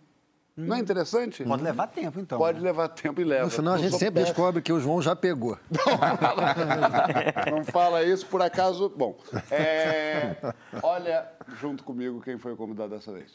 [0.56, 1.42] Não é interessante?
[1.42, 2.38] Pode levar tempo, então.
[2.38, 2.64] Pode né?
[2.64, 3.44] levar tempo e leva.
[3.44, 5.58] No final a gente sempre descobre que o João já pegou.
[7.50, 8.88] Não fala isso por acaso.
[8.88, 9.18] Bom,
[9.50, 10.36] é,
[10.80, 11.28] olha
[11.60, 13.32] junto comigo quem foi o convidado dessa vez.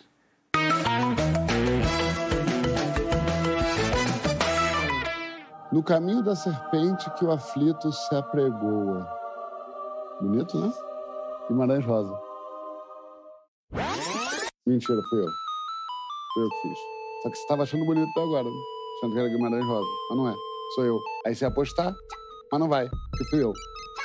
[5.73, 9.07] No caminho da serpente que o aflito se apregoa.
[10.21, 10.71] Bonito, né?
[11.49, 12.17] Guimarães Rosa.
[14.65, 15.25] Mentira, fui eu.
[16.33, 16.98] Foi eu que fiz.
[17.21, 18.61] Só que você estava achando bonito até agora, né?
[18.97, 19.87] Achando que era Guimarães Rosa.
[20.09, 20.35] Mas não é.
[20.75, 20.99] Sou eu.
[21.25, 21.93] Aí você apostar,
[22.51, 23.51] mas não vai, porque fui eu.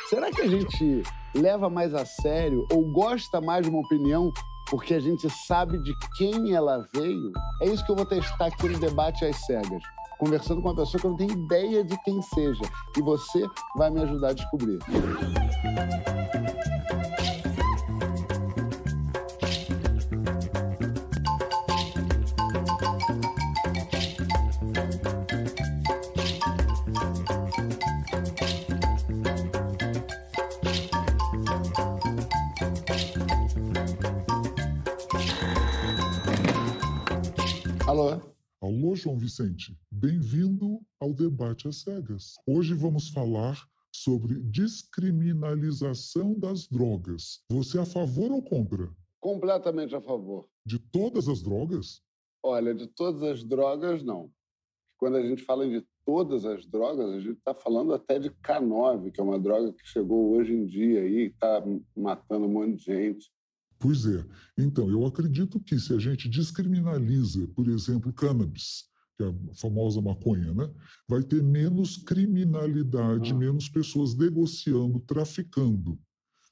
[0.08, 1.02] Será que a gente
[1.34, 4.32] leva mais a sério ou gosta mais de uma opinião
[4.70, 7.30] porque a gente sabe de quem ela veio?
[7.62, 9.82] É isso que eu vou testar aqui no debate às cegas.
[10.18, 12.62] Conversando com uma pessoa que eu não tenho ideia de quem seja.
[12.96, 13.46] E você
[13.76, 14.78] vai me ajudar a descobrir.
[38.94, 39.76] Alô, João Vicente.
[39.90, 42.34] Bem-vindo ao Debate às Cegas.
[42.46, 43.60] Hoje vamos falar
[43.92, 47.42] sobre descriminalização das drogas.
[47.50, 48.88] Você é a favor ou contra?
[49.20, 50.48] Completamente a favor.
[50.64, 52.02] De todas as drogas?
[52.40, 54.30] Olha, de todas as drogas, não.
[54.96, 59.10] Quando a gente fala de todas as drogas, a gente está falando até de K9,
[59.10, 61.64] que é uma droga que chegou hoje em dia e está
[61.96, 63.28] matando um monte de gente.
[63.84, 64.24] Pois é.
[64.56, 70.00] Então, eu acredito que se a gente descriminaliza, por exemplo, cannabis, que é a famosa
[70.00, 70.70] maconha, né?
[71.06, 75.98] vai ter menos criminalidade, menos pessoas negociando, traficando.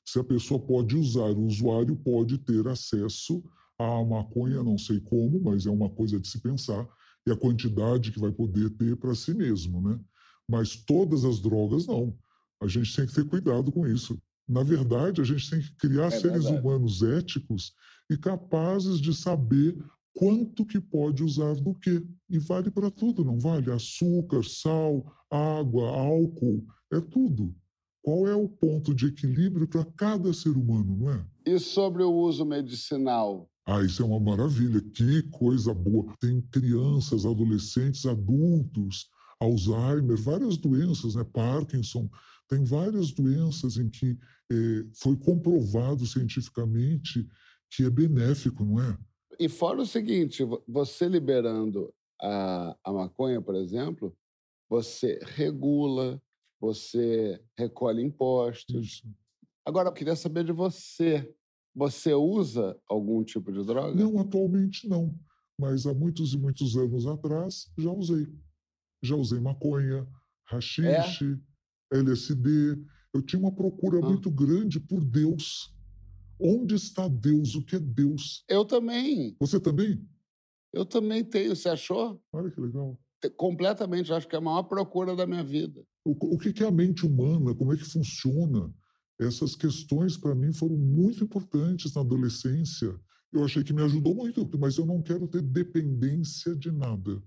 [0.04, 3.42] Se a pessoa pode usar, o usuário pode ter acesso
[3.78, 6.86] à maconha, não sei como, mas é uma coisa de se pensar,
[7.26, 9.98] e a quantidade que vai poder ter para si mesmo, né?
[10.46, 12.14] Mas todas as drogas, não.
[12.60, 14.20] A gente tem que ter cuidado com isso.
[14.48, 16.66] Na verdade, a gente tem que criar É seres verdade.
[16.66, 17.72] humanos éticos
[18.10, 19.76] e capazes de saber
[20.14, 22.02] quanto que pode usar do quê.
[22.28, 23.70] E vale para tudo, não vale?
[23.70, 27.54] Açúcar, sal, água, álcool, é tudo.
[28.02, 31.24] Qual é o ponto de equilíbrio para cada ser humano, não é?
[31.46, 33.48] E sobre o uso medicinal?
[33.64, 36.12] Ah, isso é uma maravilha, que coisa boa.
[36.20, 39.08] Tem crianças, adolescentes, adultos,
[39.40, 41.24] Alzheimer, várias doenças, né?
[41.24, 42.08] Parkinson,
[42.52, 44.18] tem várias doenças em que
[44.52, 47.26] eh, foi comprovado cientificamente
[47.70, 48.98] que é benéfico, não é?
[49.40, 54.14] E fora o seguinte, você liberando a, a maconha, por exemplo,
[54.68, 56.22] você regula,
[56.60, 58.86] você recolhe impostos.
[58.86, 59.08] Isso.
[59.64, 61.34] Agora, eu queria saber de você.
[61.74, 63.94] Você usa algum tipo de droga?
[63.94, 65.18] Não, atualmente não.
[65.58, 68.28] Mas há muitos e muitos anos atrás já usei.
[69.02, 70.06] Já usei maconha,
[70.44, 71.40] rachixe,
[71.92, 72.78] LSD.
[73.14, 74.08] Eu tinha uma procura Ah.
[74.08, 75.74] muito grande por Deus.
[76.40, 77.54] Onde está Deus?
[77.54, 78.44] O que é Deus?
[78.48, 79.36] Eu também.
[79.38, 80.04] Você também?
[80.72, 81.54] Eu também tenho.
[81.54, 82.20] Você achou?
[82.32, 82.98] Olha que legal.
[83.20, 84.12] Te- Completamente.
[84.12, 85.84] Acho que é a maior procura da minha vida.
[86.04, 87.54] O, o que que é a mente humana?
[87.54, 88.72] Como é que funciona?
[89.20, 92.98] Essas questões, para mim, foram muito importantes na adolescência.
[93.32, 97.22] Eu achei que me ajudou muito, mas eu não quero ter dependência de nada.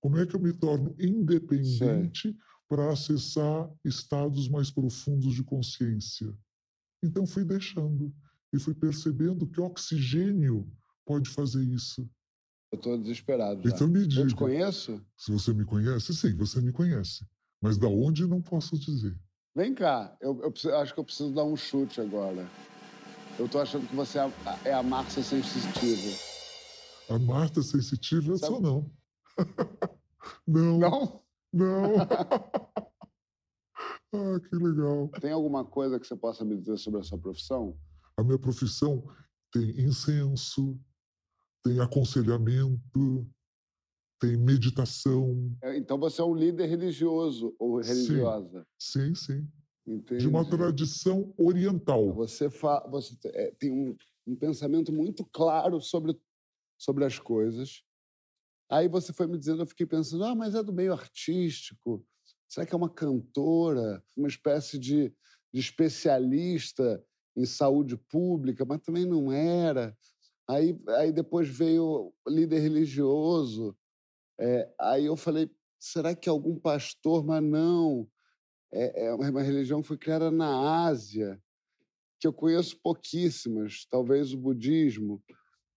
[0.00, 2.34] Como é que eu me torno independente
[2.68, 6.32] para acessar estados mais profundos de consciência?
[7.02, 8.12] Então, fui deixando
[8.52, 10.70] e fui percebendo que oxigênio
[11.04, 12.08] pode fazer isso.
[12.72, 13.74] Eu estou desesperado já.
[13.74, 14.34] Então, me Eu te diga.
[14.34, 15.00] conheço?
[15.16, 17.24] Se você me conhece, sim, você me conhece.
[17.60, 19.16] Mas da onde não posso dizer.
[19.54, 20.16] Vem cá.
[20.20, 22.46] Eu, eu acho que eu preciso dar um chute agora.
[23.38, 26.16] Eu tô achando que você é a, é a Márcia sensitiva.
[27.08, 28.90] A Marta sensitiva eu Sabe- sou não.
[30.46, 30.78] não.
[30.78, 31.22] Não?
[31.52, 31.94] Não.
[34.12, 35.08] ah, que legal.
[35.20, 37.76] Tem alguma coisa que você possa me dizer sobre a sua profissão?
[38.16, 39.04] A minha profissão
[39.52, 40.78] tem incenso,
[41.64, 43.26] tem aconselhamento,
[44.20, 45.56] tem meditação.
[45.62, 47.88] É, Então você é um líder religioso ou Sim.
[47.90, 48.66] religiosa.
[48.78, 49.48] Sim, sim.
[49.86, 50.22] Entendi.
[50.22, 52.12] De uma tradição oriental.
[52.14, 52.84] Você, fa...
[52.90, 56.18] você é, tem um, um pensamento muito claro sobre,
[56.76, 57.84] sobre as coisas.
[58.68, 62.04] Aí você foi me dizendo, eu fiquei pensando, ah, mas é do meio artístico.
[62.48, 65.12] Será que é uma cantora, uma espécie de,
[65.52, 67.04] de especialista
[67.36, 68.64] em saúde pública?
[68.64, 69.96] Mas também não era.
[70.48, 73.76] Aí, aí depois veio o líder religioso.
[74.38, 77.24] É, aí eu falei, será que é algum pastor?
[77.24, 78.08] Mas não.
[78.72, 81.40] É, é uma religião que foi criada na Ásia,
[82.20, 85.22] que eu conheço pouquíssimas, talvez o budismo.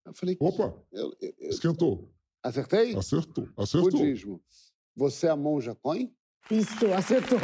[0.06, 2.12] Eu falei, Opa, eu- eu- esquentou.
[2.44, 2.96] Acertei?
[2.96, 3.48] Acertou.
[3.58, 3.92] Acertou.
[3.92, 4.42] Budismo.
[4.96, 6.12] Você é a monja Coin?
[6.52, 7.40] Isso, acertou.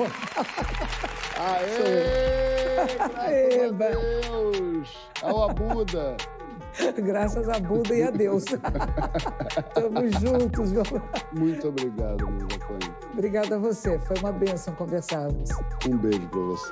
[1.38, 2.90] Aê!
[3.16, 3.86] A Eba.
[3.90, 4.90] Deus!
[5.22, 6.18] Ao Abuda!
[7.04, 8.44] Graças a Buda e a Deus.
[9.68, 10.72] Estamos juntos.
[10.72, 10.84] meu-
[11.34, 12.80] Muito obrigado, monja Coin.
[13.14, 13.98] Obrigada a você.
[14.00, 15.50] Foi uma bênção conversarmos.
[15.90, 16.72] Um beijo para você.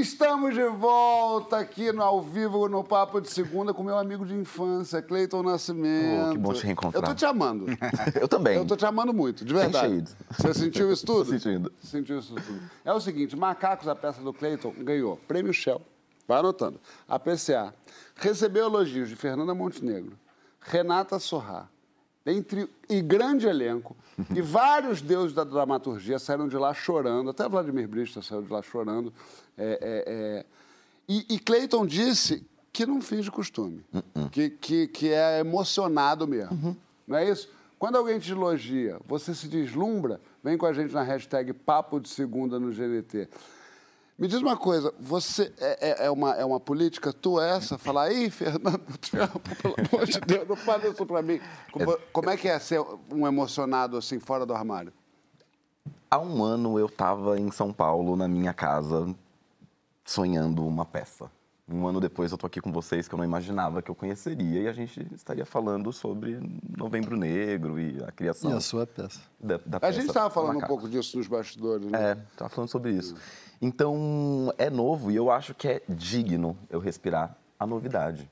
[0.00, 4.32] Estamos de volta aqui no Ao Vivo, no Papo de Segunda, com meu amigo de
[4.32, 6.28] infância, Cleiton Nascimento.
[6.28, 7.02] Oh, que bom te reencontrar.
[7.02, 7.66] Eu tô te amando.
[8.14, 8.56] Eu também.
[8.56, 9.88] Eu tô te amando muito, de verdade.
[9.88, 10.16] shades.
[10.30, 11.30] Você sentiu isso tudo?
[11.30, 11.72] Sentindo.
[11.82, 12.60] Sentiu isso tudo.
[12.84, 15.82] É o seguinte, Macacos, a peça do Cleiton, ganhou Prêmio Shell,
[16.28, 16.78] vai anotando,
[17.08, 17.74] a PCA,
[18.14, 20.16] recebeu elogios de Fernanda Montenegro,
[20.60, 21.68] Renata Sorrá,
[22.26, 23.96] entre, e grande elenco,
[24.34, 28.62] e vários deuses da dramaturgia saíram de lá chorando, até Vladimir Brista saiu de lá
[28.62, 29.12] chorando.
[29.56, 30.46] É, é, é.
[31.08, 33.84] E, e Cleiton disse que não finge costume,
[34.30, 36.76] que, que, que é emocionado mesmo.
[37.06, 37.48] Não é isso?
[37.78, 42.08] Quando alguém te elogia, você se deslumbra, vem com a gente na hashtag Papo de
[42.08, 43.28] Segunda no GNT.
[44.18, 47.78] Me diz uma coisa, você é, é- é uma, é uma política tua essa?
[47.78, 48.80] Falar, ih, Fernando,
[49.62, 51.40] pelo amor de Deus, não fala isso pra mim.
[51.70, 52.80] Como, como é que é ser
[53.12, 54.92] um emocionado assim, fora do armário?
[56.10, 59.14] Há um ano eu estava em São Paulo, na minha casa,
[60.04, 61.30] sonhando uma peça.
[61.70, 64.62] Um ano depois eu tô aqui com vocês que eu não imaginava que eu conheceria
[64.62, 66.40] e a gente estaria falando sobre
[66.76, 69.20] Novembro Negro e a criação E a sua peça?
[69.38, 72.12] da, da A peça gente estava falando um pouco disso nos bastidores, né?
[72.12, 73.14] É, tava falando sobre isso.
[73.60, 78.30] Então, é novo e eu acho que é digno eu respirar a novidade.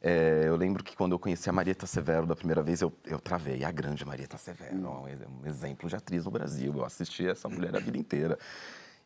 [0.00, 3.18] É, eu lembro que quando eu conheci a Marieta Severo da primeira vez, eu, eu
[3.18, 3.64] travei.
[3.64, 6.72] A grande Marieta Severo, é um exemplo de atriz no Brasil.
[6.76, 8.38] Eu assisti essa mulher a vida inteira.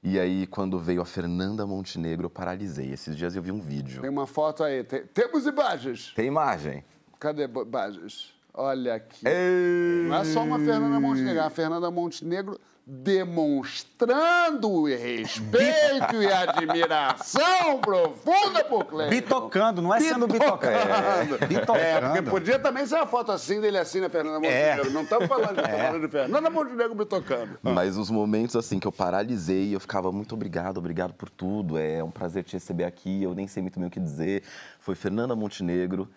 [0.02, 2.90] E aí, quando veio a Fernanda Montenegro, eu paralisei.
[2.92, 4.00] Esses dias eu vi um vídeo.
[4.00, 4.82] Tem uma foto aí.
[4.82, 6.12] Tem- temos imagens.
[6.16, 6.84] Tem imagem?
[7.20, 8.34] Cadê imagens?
[8.52, 9.24] Olha aqui.
[9.26, 10.08] Ei!
[10.08, 18.64] Não é só uma Fernanda Montenegro, é uma Fernanda Montenegro demonstrando respeito e admiração profunda
[18.64, 19.10] por Cleiton.
[19.10, 20.76] Bitocando, não é sendo bitocando.
[20.76, 21.78] É, Bitocando.
[21.78, 24.70] É, porque podia também ser uma foto assim dele assim, né, Fernanda É.
[24.74, 24.92] Montenegro?
[24.92, 25.98] Não estamos falando de, É.
[25.98, 27.58] de Fernanda Montenegro bitocando.
[27.62, 31.78] Mas os momentos assim que eu paralisei, eu ficava muito obrigado, obrigado por tudo.
[31.78, 33.22] É um prazer te receber aqui.
[33.22, 34.42] Eu nem sei muito bem o que dizer.
[34.80, 36.08] Foi Fernanda Montenegro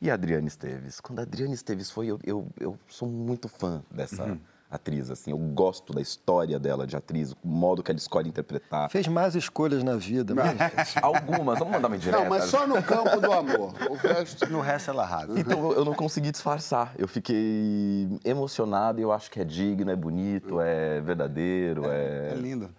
[0.00, 1.00] e a Adriana Esteves.
[1.00, 4.38] Quando a Adriana Esteves foi, eu, eu, eu sou muito fã dessa
[4.72, 5.10] atriz.
[5.10, 8.90] Assim, eu gosto da história dela de atriz, o modo que ela escolhe interpretar.
[8.90, 10.56] Fez mais escolhas na vida, mas...
[11.02, 12.20] Algumas, vamos mandar uma indireta.
[12.22, 13.74] Não, mas só no campo do amor.
[13.90, 14.50] O resto.
[14.50, 15.38] No resto ela arrasa.
[15.38, 16.94] Então eu- não consegui disfarçar.
[16.98, 22.34] Eu fiquei emocionado e eu acho que é digno, é bonito, é verdadeiro, É é.
[22.34, 22.70] lindo.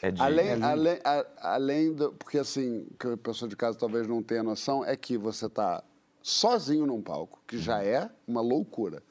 [0.00, 0.24] É digno.
[0.24, 2.12] Além, além, a- além do.
[2.12, 5.82] Porque assim, que a pessoa de casa talvez não tenha noção, é que você tá
[6.22, 9.02] sozinho num palco, que já é uma loucura.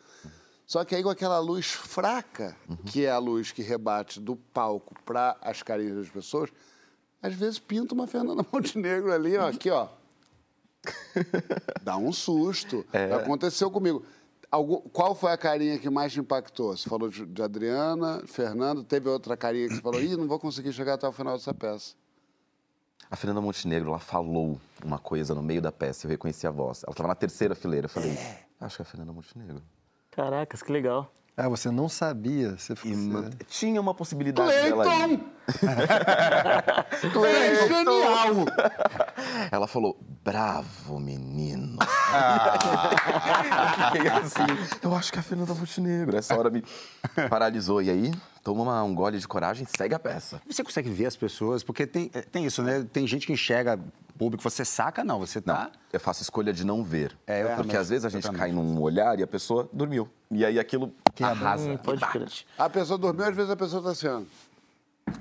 [0.72, 2.56] Só que aí com aquela luz fraca,
[2.86, 6.50] que é a luz que rebate do palco para as carinhas das pessoas,
[7.22, 9.90] às vezes pinta uma Fernanda Montenegro ali, ó, aqui, ó.
[11.84, 12.86] Dá um susto.
[13.18, 14.02] Aconteceu comigo.
[14.50, 16.72] Algum- qual foi a carinha que mais te impactou?
[16.78, 20.40] Você falou de, de Adriana, Fernando, teve outra carinha que você falou, ih, não vou
[20.40, 21.96] conseguir chegar até o final dessa peça.
[23.10, 26.82] A Fernanda Montenegro, ela falou uma coisa no meio da peça, eu reconheci a voz.
[26.86, 28.18] Ela estava na terceira fileira, eu falei,
[28.62, 29.62] acho que é a Fernanda Montenegro.
[30.12, 31.12] Caracas, que legal.
[31.38, 32.58] Ah, você não sabia.
[32.58, 35.18] Você, E tinha uma possibilidade dela ali.
[37.12, 37.26] Cleiton!
[37.26, 38.46] é genial!
[39.50, 41.78] Ela falou, bravo, menino.
[41.82, 42.92] Ah.
[43.94, 46.16] eu fiquei assim, eu acho que é a Fernanda Montenegro.
[46.18, 46.64] Essa hora me
[47.30, 47.82] paralisou.
[47.82, 48.12] E aí,
[48.44, 50.42] toma uma- um gole de coragem e segue a peça.
[50.48, 52.86] Você consegue ver as pessoas, porque tem, tem isso, né?
[52.92, 53.80] Tem gente que enxerga
[54.22, 55.72] público, você saca, não, você Não, tá.
[55.92, 57.18] eu faço escolha de não ver.
[57.26, 60.08] É, eu porque também, às vezes a gente cai num olhar e a pessoa dormiu.
[60.30, 61.68] E aí aquilo arrasa.
[61.72, 62.30] Hum, pode crer.
[62.56, 64.22] A pessoa dormiu, às vezes a pessoa tá assim, ó.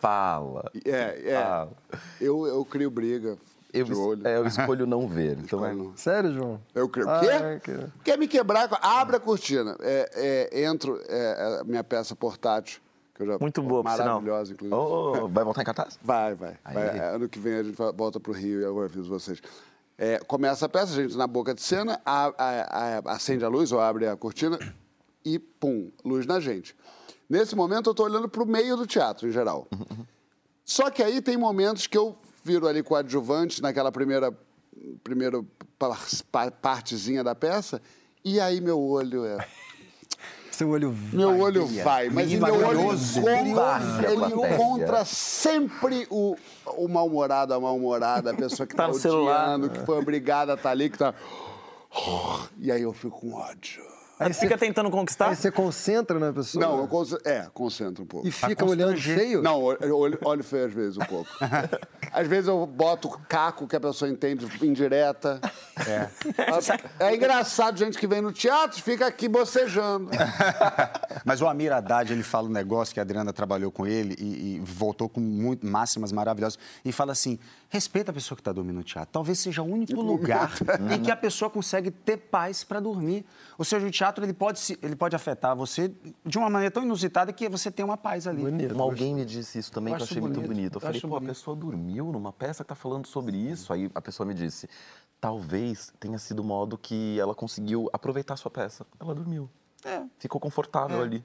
[0.00, 0.70] Fala.
[0.84, 1.42] É, é.
[1.42, 1.72] Fala.
[2.20, 3.36] Eu, eu crio briga
[3.74, 4.24] Eu, de olho.
[4.26, 5.32] é, eu escolho não ver.
[5.40, 5.96] Então, Escolhe não.
[5.96, 6.60] Sério, João?
[6.72, 7.10] Eu creio.
[7.10, 7.26] Ah, Quê?
[7.26, 8.68] é que- Quer me quebrar?
[8.80, 9.76] Abre a cortina.
[9.80, 12.85] É, é, entro, é, é a minha peça portátil, que
[13.24, 13.82] já Muito boa.
[13.82, 14.74] Maravilhosa, inclusive.
[14.78, 15.98] Oh, vai voltar em cartaz?
[16.02, 16.58] Vai, vai.
[16.64, 16.98] Vai.
[16.98, 19.40] É, Ano que vem a gente volta pro Rio e eu aviso vocês.
[19.96, 23.48] É, começa a peça, a gente na boca de cena, a- a- a- acende a
[23.48, 24.58] luz ou abre a cortina
[25.24, 26.76] e pum, luz na gente.
[27.30, 29.66] Nesse momento eu estou olhando para o meio do teatro, em geral.
[30.64, 32.14] Só que aí tem momentos que eu
[32.44, 34.36] viro ali coadjuvante naquela primeira,
[35.02, 35.42] primeira
[35.78, 35.98] par-
[36.30, 37.80] pa- partezinha da peça,
[38.24, 39.38] e aí meu olho é.
[40.56, 46.34] Seu olho Meu olho vai, mas meu olho encontra, ele encontra sempre o,
[46.78, 49.44] o mal-humorado, a mal-humorada, a pessoa que Tá tá, no celular.
[49.44, 51.12] odiando, que foi obrigada a estar ali, que tá...
[52.58, 53.95] E aí eu fico com ódio.
[54.18, 55.28] Aí fica tentando conquistar?
[55.28, 58.26] Aí você concentra na pessoa Não, eu conce- é, concentro um pouco.
[58.26, 59.42] e fica olhando feio?
[59.42, 61.30] Não, olho, olho, olho feio às vezes um pouco.
[62.12, 65.38] Às vezes eu boto caco que a pessoa entende indireta.
[65.86, 66.08] É.
[66.98, 70.08] É engraçado, gente que vem no teatro fica aqui bocejando.
[71.26, 74.56] Mas o Amir Haddad, ele fala um negócio que a Adriana trabalhou com ele e,
[74.56, 76.58] e voltou com muito, máximas maravilhosas.
[76.82, 77.38] E fala assim:
[77.68, 79.10] respeita a pessoa que está dormindo no teatro.
[79.12, 80.52] Talvez seja o único lugar
[80.94, 83.26] em que a pessoa consegue ter paz para dormir.
[83.58, 85.92] Ou seja, o teatro ele pode, se- ele pode afetar você
[86.24, 88.42] de uma maneira tão inusitada que você tem uma paz ali.
[88.42, 88.80] Bonito.
[88.80, 90.48] Alguém me disse isso também Eu que eu achei muito bonito.
[90.48, 90.72] bonito.
[90.74, 91.28] Eu Eu falei, pô, a bonito.
[91.28, 93.72] pessoa dormiu numa peça que tá falando sobre isso.
[93.72, 94.68] Aí a pessoa me disse,
[95.20, 98.86] talvez tenha sido o modo que ela conseguiu aproveitar a sua peça.
[99.00, 99.48] Ela dormiu.
[99.84, 100.02] É.
[100.18, 101.24] Ficou confortável ali.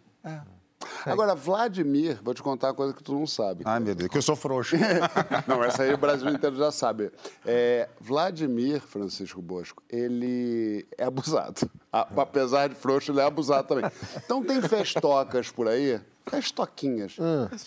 [1.05, 3.63] Agora, Vladimir, vou te contar uma coisa que tu não sabe.
[3.65, 4.75] Ai, meu Deus, que eu sou frouxo.
[5.47, 7.11] Não, essa aí o Brasil inteiro já sabe.
[7.45, 11.69] É, Vladimir Francisco Bosco, ele é abusado.
[11.91, 13.89] Apesar de frouxo, ele é abusado também.
[14.17, 17.17] Então tem festocas por aí, festoquinhas,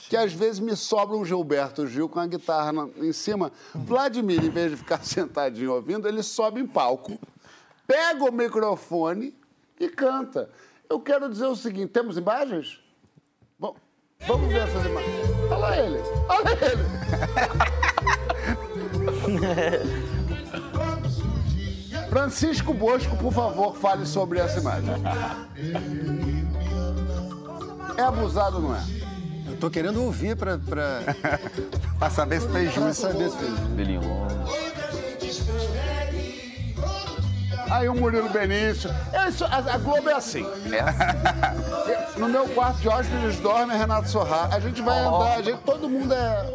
[0.08, 3.52] que às vezes me sobra um Gilberto Gil com a guitarra em cima.
[3.74, 7.18] Vladimir, em vez de ficar sentadinho ouvindo, ele sobe em palco,
[7.86, 9.34] pega o microfone
[9.78, 10.48] e canta.
[10.88, 12.83] Eu quero dizer o seguinte, temos imagens?
[14.26, 15.30] Vamos ver essas imagens.
[15.50, 16.84] Olha lá ele, olha ele.
[22.08, 24.94] Francisco Bosco, por favor, fale sobre essa imagem.
[27.96, 28.80] É abusado ou não é?
[29.48, 31.00] Eu tô querendo ouvir pra, pra,
[31.98, 32.96] pra saber se fez pra jus.
[32.96, 33.58] saber se fez.
[33.70, 34.28] Belinho longo.
[37.74, 38.88] Aí o Murilo Benício.
[39.12, 40.46] É isso, a, a Globo é assim.
[42.16, 44.48] No meu quarto de hóspedes dorme Renato Sorra.
[44.54, 46.46] A gente vai andar, a gente, todo mundo é.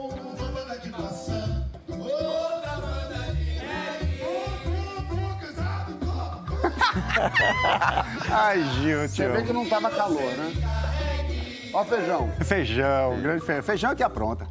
[8.32, 10.54] Ai, Gil, Você vê que não tava calor, né?
[11.74, 12.32] Ó, feijão.
[12.46, 13.64] Feijão, grande feijão.
[13.64, 14.48] Feijão é que apronta.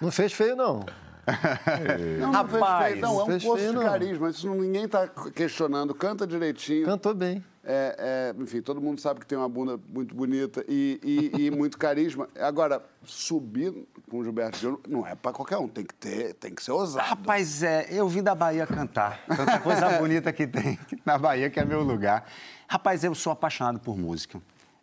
[0.00, 0.84] Não fez feio, não.
[2.20, 3.82] Não, não fez Rapaz, feio, não, é um fez poço de não.
[3.82, 4.30] carisma.
[4.30, 5.94] Isso não- ninguém tá questionando.
[5.94, 6.84] Canta direitinho.
[6.84, 7.44] Cantou bem.
[7.66, 11.50] É, é, enfim, todo mundo sabe que tem uma bunda muito bonita e, e- e
[11.52, 12.28] muito carisma.
[12.38, 13.72] Agora, subir
[14.10, 15.66] com o Gilberto Gil não é pra qualquer um.
[15.66, 17.06] Tem que ter, tem que ser ousado.
[17.08, 19.24] Rapaz, é, eu vim da Bahia cantar.
[19.26, 22.26] Tanta coisa bonita que tem na Bahia, que é meu lugar.
[22.68, 24.40] Rapaz, eu sou apaixonado por música.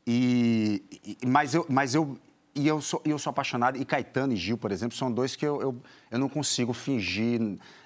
[0.08, 2.18] E, e- mas eu, mas eu,
[2.54, 3.78] e eu sou, eu sou apaixonado.
[3.78, 5.76] E Caetano e Gil, por exemplo, são dois que eu, eu,
[6.10, 7.39] eu não consigo fingir.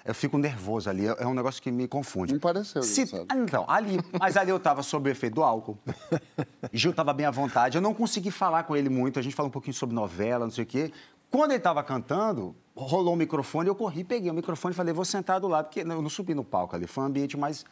[0.04, 1.06] Eu fico nervoso ali.
[1.08, 2.34] É um negócio que me confunde.
[2.34, 3.04] Não pareceu, Se,
[3.36, 5.78] então, ali, mas ali eu estava sob o efeito do álcool.
[6.74, 7.78] Gil estava bem à vontade.
[7.78, 9.20] Eu não consegui falar com ele muito.
[9.20, 10.92] A gente falou um pouquinho sobre novela, não sei o quê.
[11.30, 15.04] Quando ele estava cantando, rolou o microfone, eu corri, peguei o microfone e falei, vou
[15.06, 17.66] sentar do lado, porque eu não subi no palco ali, foi um ambiente mais.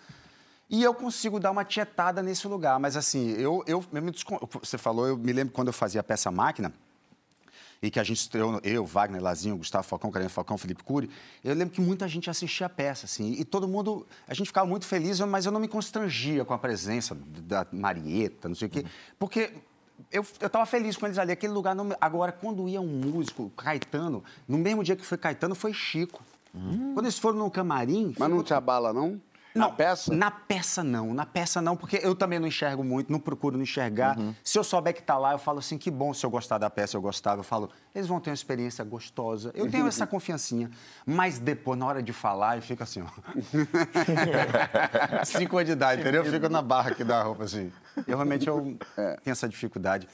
[0.70, 2.80] E eu consigo dar uma tietada nesse lugar.
[2.80, 6.02] Mas assim, eu, eu, eu me descon- Você falou, eu me lembro quando eu fazia
[6.02, 6.74] a peça Máquina,
[7.84, 11.10] e que a gente estreou, eu, Wagner, Lazinho, Gustavo Falcão, Karine Falcão, Felipe Cury,
[11.44, 14.66] eu lembro que muita gente assistia a peça, assim, e todo mundo, a gente ficava
[14.66, 18.72] muito feliz, mas eu não me constrangia com a presença da Marieta, não sei o
[18.72, 18.86] quê,
[19.20, 19.52] porque
[20.10, 23.52] eu estava feliz com eles ali, aquele lugar, não, me- agora, quando ia um músico,
[23.58, 26.24] Caetano, no mesmo dia que foi Caetano, foi Chico.
[26.94, 28.14] Quando eles foram no camarim...
[28.18, 29.20] Mas não te abala, não?
[29.56, 30.14] Na Não, peça?
[30.14, 33.64] Na peça não, na peça não, porque eu também não enxergo muito, não procuro não
[33.64, 34.18] enxergar.
[34.18, 34.34] Uhum.
[34.44, 36.70] Se eu souber que tá lá, eu falo assim, que bom se eu gostar da
[36.70, 39.52] peça, eu gostava, eu falo, eles vão ter uma experiência gostosa.
[39.54, 40.72] Eu tenho essa confiancinha.
[41.06, 43.08] Mas depois, na hora de falar, eu fico assim, ó.
[45.24, 46.24] Cinco anos de idade, entendeu?
[46.24, 47.72] Eu fico na barra aqui da roupa, assim.
[48.08, 50.08] Eu realmente eu tenho essa dificuldade.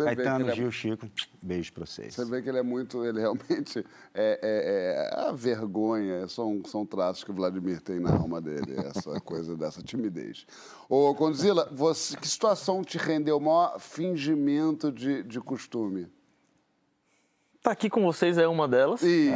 [0.00, 0.04] É.
[0.04, 1.10] Você Caetano, é- Gil, Chico,
[1.42, 2.14] beijo pra vocês.
[2.14, 3.84] Você vê que ele é muito, ele realmente
[4.14, 8.76] é, é- é a vergonha, são, são traços que o Vladimir tem na alma dele,
[8.78, 10.46] essa coisa dessa timidez.
[10.88, 16.06] Ô, Condzilla, você, que situação te rendeu o maior fingimento de, de costume?
[17.60, 19.02] Tá aqui com vocês é uma delas.
[19.02, 19.32] E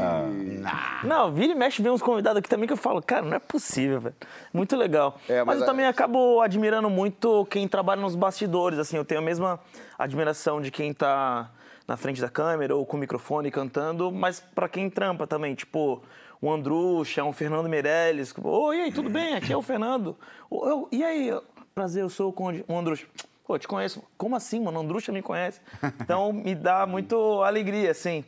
[1.02, 3.40] Não, vira e mexe, vem uns convidados aqui também que eu falo, cara, não é
[3.40, 4.14] possível, velho.
[4.54, 5.18] Muito legal.
[5.28, 9.04] É, mas, mas eu é- também acabo admirando muito quem trabalha nos bastidores, assim, eu
[9.04, 9.58] tenho a mesma
[10.02, 11.50] admiração de quem tá
[11.86, 16.02] na frente da câmera ou com o microfone cantando, mas pra quem trampa também, tipo,
[16.40, 18.34] o Andrucha, um Fernando Meirelles.
[18.42, 19.34] Oi, e aí, tudo bem?
[19.34, 20.16] Aqui é o Fernando.
[20.50, 21.30] Ô, eu- e aí,
[21.74, 23.06] prazer, eu sou o Conde- o Andrucha.
[23.44, 24.02] Pô, te conheço.
[24.16, 24.80] Como assim, mano?
[24.80, 25.60] Andrucha me conhece.
[26.00, 28.24] Então, me dá muito alegria, assim.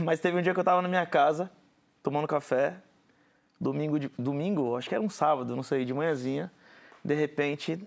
[0.00, 1.50] Mas teve um dia que eu tava na minha casa,
[2.02, 2.74] tomando café,
[3.60, 6.50] domingo, de, domingo, acho que era um sábado, não sei, de manhãzinha.
[7.04, 7.80] De repente,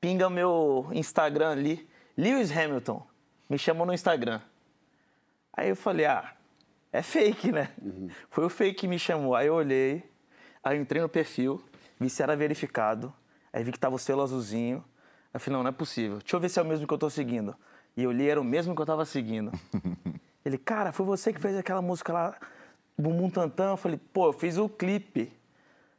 [0.00, 3.04] pinga meu Instagram ali, Lewis Hamilton,
[3.48, 4.40] me chamou no Instagram.
[5.52, 6.32] Aí eu falei, ah,
[6.92, 7.70] é fake, né?
[8.30, 9.34] Foi o fake que me chamou.
[9.34, 10.02] Aí eu olhei,
[10.62, 11.62] aí eu entrei no perfil,
[11.98, 13.12] vi se era verificado,
[13.52, 14.78] aí vi que tava o selo azulzinho.
[14.78, 16.18] Aí eu falei, não, não é possível.
[16.18, 17.54] Deixa eu ver se é o mesmo que eu tô seguindo.
[17.96, 19.52] E eu olhei, era o mesmo que eu tava seguindo.
[20.44, 22.36] Ele, cara, foi você que fez aquela música lá,
[22.98, 23.70] Bumbum Tantan?
[23.70, 25.32] Eu falei, pô, eu fiz o clipe.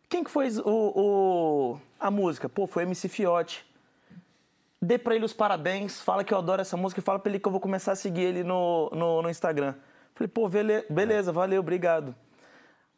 [0.10, 2.50] Quem que fez o, o- a música?
[2.50, 3.66] Pô, foi MC Fiote.
[4.84, 7.40] Dê pra ele os parabéns, fala que eu adoro essa música e fala pra ele
[7.40, 9.76] que eu vou começar a seguir ele no, no, no Instagram.
[10.14, 10.50] Falei, pô,
[10.90, 12.14] beleza, valeu, obrigado.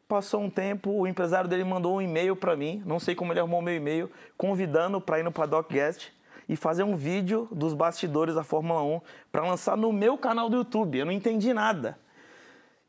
[0.08, 3.38] Passou um tempo, o empresário dele mandou um e-mail pra mim, não sei como ele
[3.38, 6.08] arrumou meu e-mail, convidando pra ir no Paddock Guest
[6.48, 10.56] e fazer um vídeo dos bastidores da Fórmula 1 pra lançar no meu canal do
[10.56, 10.98] YouTube.
[10.98, 11.96] Eu não entendi nada.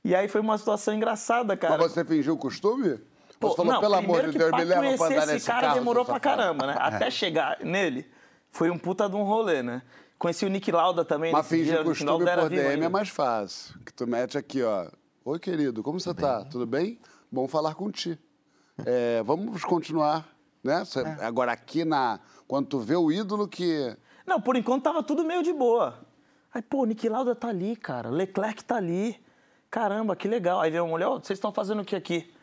[0.04, 1.78] E aí foi uma situação engraçada, cara.
[1.78, 3.00] Mas você fingiu o costume?
[3.40, 5.68] Pô, você falou, não, pelo amor de Deus, me leva pra andar esse nesse cara
[5.68, 6.76] carro, demorou pra caramba, né?
[6.80, 8.10] Até chegar nele,
[8.58, 9.84] foi um puta de um rolê, né?
[10.18, 11.32] Conheci o Nick Lauda também.
[11.32, 13.80] Mas fingir costume por DM é mais fácil.
[13.86, 14.88] Que tu mete aqui, ó.
[15.24, 16.44] Oi, querido, como você tá?
[16.44, 17.00] Tudo bem?
[17.32, 18.20] Bom falar contigo.
[18.84, 20.28] É, vamos continuar,
[20.64, 20.84] né?
[20.86, 21.26] Cê- É.
[21.26, 22.20] Agora aqui na...
[22.48, 23.96] Quando tu vê o ídolo que...
[24.26, 25.94] Não, por enquanto tava tudo meio de boa.
[26.52, 28.10] Aí, pô, o Nick Lauda tá ali, cara.
[28.10, 29.24] Leclerc tá ali.
[29.70, 30.62] Caramba, que legal.
[30.62, 32.34] Aí veio uma mulher, ó, vocês estão fazendo o que aqui?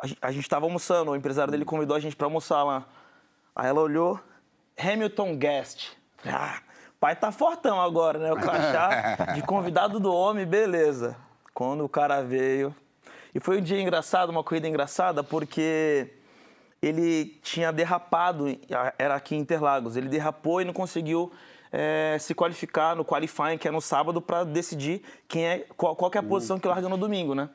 [0.00, 2.86] A, a gente tava almoçando, o empresário dele convidou a gente pra almoçar lá.
[3.54, 4.18] Aí ela olhou,
[4.78, 5.92] Hamilton Guest.
[6.24, 6.60] Ah,
[6.98, 8.32] pai tá fortão agora, né?
[8.32, 11.16] O crachá de convidado do homem, beleza.
[11.52, 12.74] Quando o cara veio.
[13.34, 16.14] E foi um dia engraçado, uma corrida engraçada, porque
[16.80, 18.46] ele tinha derrapado,
[18.98, 21.32] era aqui em Interlagos, ele derrapou e não conseguiu
[21.72, 26.10] eh, se qualificar no qualifying, que é no sábado, para decidir quem é, qual, qual
[26.14, 27.48] é a posição que larga no domingo, né?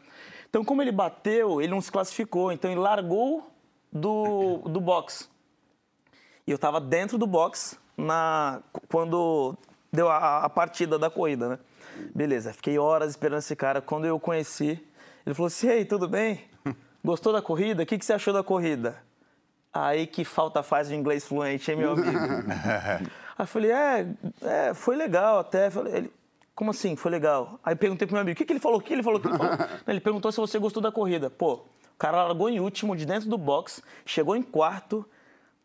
[0.49, 3.49] Então, como ele bateu, ele não se classificou, então ele largou
[3.91, 5.29] do, do box.
[6.49, 9.55] E eu estava dentro do box na, quando
[9.93, 11.59] deu a, a partida da corrida, né?
[12.15, 13.81] Beleza, fiquei horas esperando esse cara.
[13.81, 14.83] Quando eu o conheci,
[15.23, 16.43] ele falou assim: Ei, tudo bem?
[17.05, 17.83] Gostou da corrida?
[17.83, 18.97] O que, que você achou da corrida?
[19.71, 22.17] Aí que falta faz o inglês fluente, hein, meu amigo?
[23.37, 24.07] Aí eu falei, é,
[24.41, 25.69] é foi legal até.
[25.69, 26.13] Falei, ele,
[26.55, 27.59] como assim, foi legal?
[27.63, 28.79] Aí perguntei pro meu amigo, o que, que ele falou?
[28.79, 29.19] O que ele falou?
[29.19, 29.55] O que ele falou?
[29.87, 31.29] ele perguntou se você gostou da corrida.
[31.29, 35.05] Pô, o cara largou em último de dentro do box, chegou em quarto.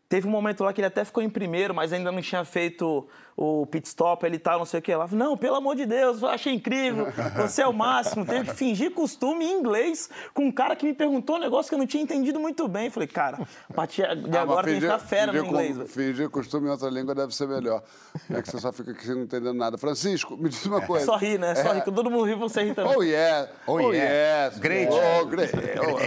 [0.07, 3.07] Teve um momento lá que ele até ficou em primeiro, mas ainda não tinha feito
[3.35, 5.07] o pit stop, ele tal, não sei o que lá.
[5.11, 8.23] Não, pelo amor de Deus, eu achei incrível, você é o máximo.
[8.25, 11.75] Teve que fingir costume em inglês com um cara que me perguntou um negócio que
[11.75, 12.89] eu não tinha entendido muito bem.
[12.89, 13.39] Falei, cara,
[13.69, 15.77] a partir de Ah, agora tem que ficar fera no fingir inglês.
[15.77, 15.87] com-.
[15.87, 17.81] Fingir costume em outra língua deve ser melhor.
[18.29, 19.77] É que você só fica aqui não entendendo nada.
[19.77, 21.05] Francisco, me diz uma coisa.
[21.05, 21.55] Só ri, né?
[21.55, 21.73] Só É.
[21.73, 21.81] ri.
[21.81, 22.95] Quando todo mundo ri, você ri também.
[22.95, 23.49] Oh, yeah.
[23.67, 24.47] Oh, Oh, yeah.
[24.49, 24.59] yes.
[24.59, 24.89] Great.
[24.91, 25.51] Oh, great.
[25.81, 25.99] Oh,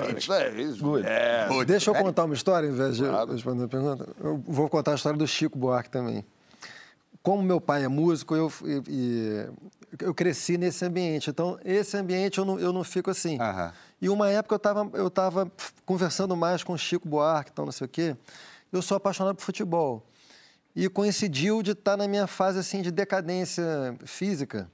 [1.03, 1.67] yes.
[1.67, 3.88] Deixa eu contar uma história, ao invés de responder a pergunta.
[4.21, 6.25] Eu vou contar a história do Chico Buarque também.
[7.23, 9.49] Como meu pai é músico, eu, e- e-
[10.01, 11.29] eu cresci nesse ambiente.
[11.31, 13.39] Então, esse ambiente eu não, eu não fico assim.
[13.41, 13.73] Aham.
[14.01, 15.51] E uma época eu estava eu tava
[15.85, 18.17] conversando mais com o Chico Buarque, então não sei o quê.
[18.73, 20.07] Eu sou apaixonado por futebol.
[20.77, 24.71] E coincidiu de estar na minha fase assim de decadência física.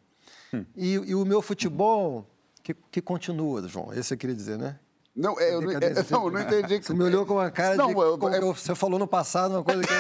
[0.76, 2.26] E, e o meu futebol,
[2.62, 4.78] que, que continua, João, esse eu queria dizer, né?
[5.16, 5.78] Não, é, eu não, é,
[6.10, 6.80] não, eu não entendi.
[6.80, 7.92] que- Você me olhou com uma cara Não, de.
[7.94, 9.98] eu- como é- eu- você falou no passado uma coisa que eu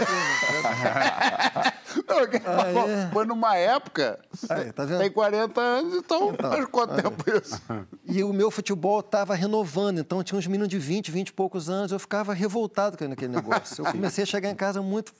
[2.08, 3.10] Não, é Ah, falou, é?
[3.12, 4.18] Foi numa época.
[4.48, 4.98] Aí, tá vendo?
[4.98, 7.60] Tem 40 anos, então, faz quanto tempo isso?
[8.04, 11.70] E o meu futebol estava renovando, então tinha uns meninos de 20, 20 e poucos
[11.70, 13.86] anos, eu ficava revoltado com aquele negócio.
[13.86, 15.12] Eu comecei a chegar em casa muito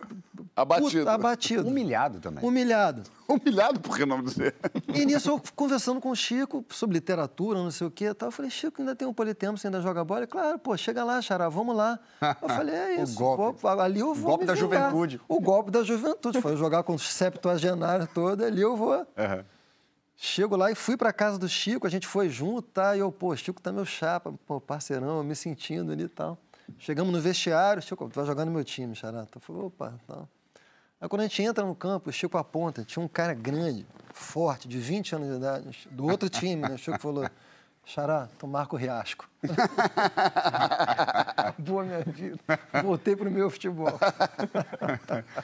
[0.57, 0.91] Abatido.
[0.91, 2.45] puto, abatido, Humilhado também.
[2.45, 3.03] humilhado.
[3.29, 4.55] Humilhado, por que não dizer?
[4.95, 8.33] E nisso eu conversando com o Chico sobre literatura, não sei o quê, tal, eu
[8.33, 10.21] falei, Chico, ainda tem um politempo, você ainda joga bola?
[10.21, 11.99] Ele, claro, pô, chega lá, Xará, vamos lá.
[12.43, 13.61] Eu falei, é O isso, golpe.
[13.61, 14.91] vou- ali eu vou golpe me da vingar.
[14.91, 15.21] juventude.
[15.29, 19.07] O golpe da juventude, foi jogar com os septuagenários todos, ali eu vou.
[20.17, 22.97] Chego lá e fui pra casa do Chico, a gente foi junto, tá?
[22.97, 26.39] E eu, pô, Chico tá meu chapa, pô, parceirão, me sentindo ali e tal.
[26.79, 29.27] Chegamos no vestiário, Chico, tu vai jogar no meu time, Xará.
[29.35, 30.29] Eu falei, opa, tal.
[31.05, 34.67] Aí quando a gente entra no campo, o Chico aponta, tinha um cara grande, forte,
[34.67, 36.77] de 20 anos de idade, do outro time, né?
[36.77, 37.29] O Chico falou,
[37.85, 39.29] Xará, tu marca o Riasco.
[41.59, 42.39] Boa minha vida.
[42.83, 43.93] Voltei pro meu futebol.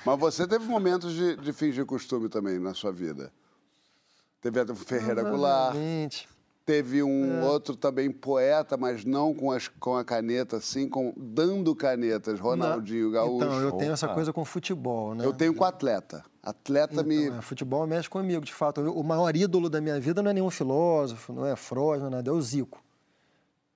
[0.03, 3.31] Mas você teve momentos de, de fingir costume também na sua vida.
[4.41, 5.77] Teve a Ferreira Goulart.
[6.71, 7.45] Teve um É.
[7.45, 13.11] outro também poeta, mas não com, as, com a caneta, assim, com, dando canetas, Ronaldinho
[13.11, 13.45] Gaúcho.
[13.45, 15.27] Então, eu tenho essa coisa com futebol, né?
[15.27, 16.23] Eu tenho com atleta.
[16.41, 17.25] Atleta me.
[17.25, 18.81] Então, é, futebol mexe comigo, de fato.
[18.83, 22.11] O maior ídolo da minha vida não é nenhum filósofo, não é Freud, não é
[22.11, 22.81] nada, é o Zico.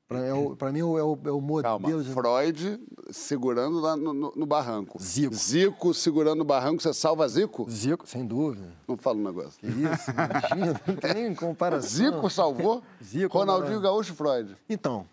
[0.07, 2.13] Para é mim, é o, é o é o modelo Calma, de...
[2.13, 2.81] Freud
[3.11, 4.99] segurando lá no, no- no barranco.
[5.03, 5.35] Zico.
[5.35, 7.67] Zico segurando o barranco, você salva Zico?
[7.71, 8.69] Zico, sem dúvida.
[8.87, 9.59] Não fala um negócio.
[9.59, 11.89] Que isso, imagina, não tem nem comparação.
[11.89, 12.83] Zico salvou?
[13.03, 13.83] Zico, Ronaldinho né?
[13.83, 14.55] Gaúcho Freud.
[14.69, 15.07] Então.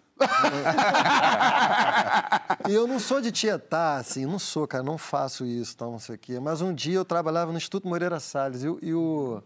[2.70, 6.00] E eu não sou de tietar, assim, não sou, cara, não faço isso, tal, não
[6.00, 6.40] sei o quê.
[6.40, 9.42] Mas um dia eu trabalhava no Instituto Moreira Salles e, e o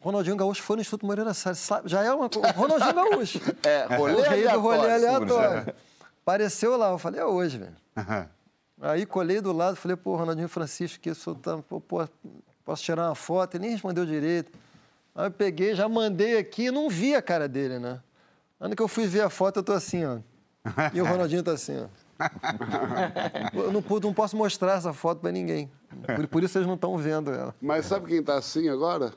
[0.00, 1.58] Ronaldinho Gaúcho foi no Instituto Moreira Salles.
[1.58, 1.88] sabe?
[1.88, 2.52] Já é uma coisa.
[2.52, 3.40] Ronaldinho Gaúcho.
[3.64, 5.34] É, rolê o rei do rolê aleatório.
[5.34, 5.74] aleatório.
[6.22, 7.76] Apareceu lá, eu falei, é hoje, velho.
[8.80, 12.06] Aí colei do lado, falei, pô, Ronaldinho Francisco, que sou tá, pô, pô,
[12.64, 13.56] posso tirar uma foto?
[13.56, 14.52] Ele nem respondeu direito.
[15.14, 18.00] Aí eu peguei, já mandei aqui, não vi a cara dele, né?
[18.58, 20.18] Quando que eu fui ver a foto, eu tô assim, ó.
[20.92, 21.86] E o Ronaldinho tá assim, ó.
[23.54, 25.70] Eu não, não posso mostrar essa foto pra ninguém.
[26.16, 27.54] Por, por isso vocês não estão vendo ela.
[27.60, 29.12] Mas sabe quem tá assim agora?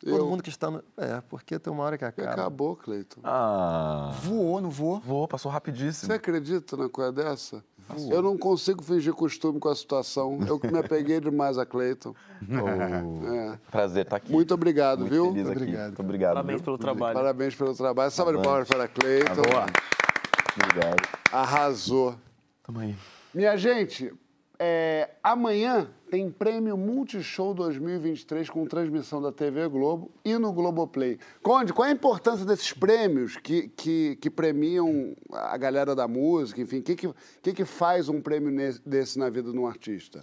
[0.00, 0.26] Todo Eu.
[0.26, 0.82] mundo que está no...
[0.96, 2.30] É, porque tem uma hora que acaba.
[2.30, 3.20] Acabou, Cleiton.
[3.22, 4.98] Ah, Voou, não voou?
[5.00, 6.06] vou, passou rapidíssimo.
[6.06, 7.62] Você acredita na coisa dessa?
[8.08, 10.38] Eu não consigo fingir costume com a situação.
[10.46, 12.14] Eu me apeguei demais a Cleiton.
[12.48, 13.58] Oh, É.
[13.70, 14.30] Prazer estar aqui.
[14.32, 15.24] Muito obrigado, Muito viu?
[15.32, 15.56] feliz aqui.
[15.58, 15.86] Obrigado.
[15.88, 16.34] Muito obrigado.
[16.34, 16.64] Parabéns viu?
[16.64, 17.14] pelo trabalho.
[17.14, 18.10] Parabéns pelo trabalho.
[18.12, 19.32] Salva de palmas para Cleiton.
[20.54, 21.08] Obrigado.
[21.32, 22.14] Arrasou.
[22.62, 22.96] Tamo aí.
[23.34, 24.12] Minha gente,
[24.62, 31.18] é, amanhã tem Prêmio Multishow 2023 com transmissão da TV Globo e no Globoplay.
[31.42, 36.60] Conde, qual é a importância desses prêmios que, que, que premiam a galera da música?
[36.60, 38.52] Enfim, o que, que, que, que faz um prêmio
[38.84, 40.22] desse na vida de um artista?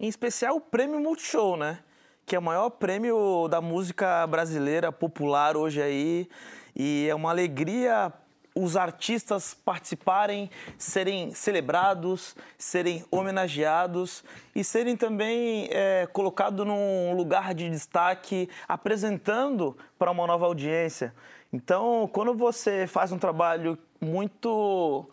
[0.00, 1.78] Em especial o Prêmio Multishow, né?
[2.26, 6.28] Que é o maior prêmio da música brasileira popular hoje aí.
[6.74, 8.12] E é uma alegria
[8.56, 17.68] os artistas participarem, serem celebrados, serem homenageados e serem também é, colocados num lugar de
[17.68, 21.14] destaque, apresentando para uma nova audiência.
[21.52, 25.06] Então, quando você faz um trabalho muito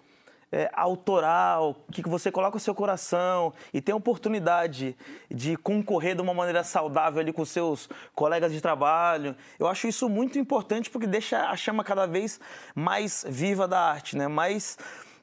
[0.53, 4.95] é, autoral, que você coloca o seu coração e tem a oportunidade
[5.29, 9.35] de concorrer de uma maneira saudável ali com seus colegas de trabalho.
[9.57, 12.39] Eu acho isso muito importante porque deixa a chama cada vez
[12.75, 14.27] mais viva da arte, né?
[14.27, 14.77] Mas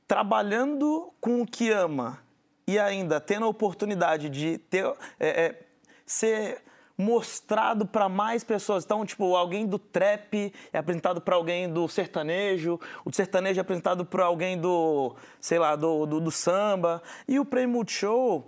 [0.09, 2.19] trabalhando com o que ama
[2.66, 4.85] e ainda tendo a oportunidade de ter
[5.20, 5.61] é, é,
[6.05, 6.61] ser
[7.01, 8.85] mostrado para mais pessoas.
[8.85, 14.05] Então, tipo, alguém do trap é apresentado para alguém do sertanejo, o sertanejo é apresentado
[14.05, 17.02] para alguém do, sei lá, do, do, do samba.
[17.27, 18.47] E o Prêmio Multishow,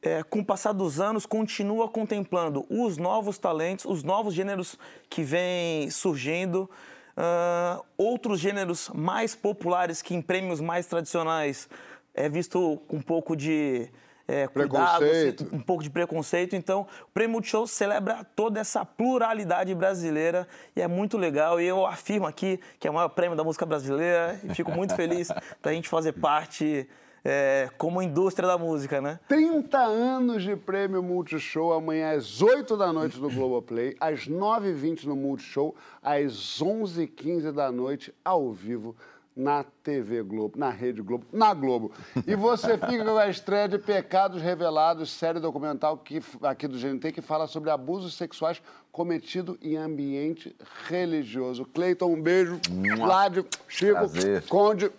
[0.00, 4.78] é, com o passar dos anos, continua contemplando os novos talentos, os novos gêneros
[5.10, 6.70] que vêm surgindo.
[7.18, 11.68] Uh, outros gêneros mais populares que em prêmios mais tradicionais
[12.14, 13.90] é visto com um pouco de
[14.28, 15.48] é, cuidado, Preconceito.
[15.50, 16.54] um pouco de preconceito.
[16.54, 20.46] Então, o Prêmio Multishow celebra toda essa pluralidade brasileira
[20.76, 21.58] e é muito legal.
[21.58, 24.94] E eu afirmo aqui que é o maior prêmio da música brasileira e fico muito
[24.94, 25.28] feliz
[25.62, 26.86] da gente fazer parte
[27.24, 29.18] é, como indústria da música, né?
[29.28, 35.16] 30 anos de prêmio Multishow, amanhã às 8 da noite no Globoplay, às 9h20 no
[35.16, 38.94] Multishow, às 11h15 da noite, ao vivo,
[39.38, 41.92] na TV Globo, na Rede Globo, na Globo.
[42.26, 47.12] E você fica com a estreia de Pecados Revelados, série documental que, aqui do GNT,
[47.12, 48.60] que fala sobre abusos sexuais
[48.90, 50.56] cometidos em ambiente
[50.88, 51.64] religioso.
[51.64, 52.58] Cleiton, um beijo.
[52.96, 54.42] Vládio, Chico, Prazer.
[54.48, 54.90] Conde.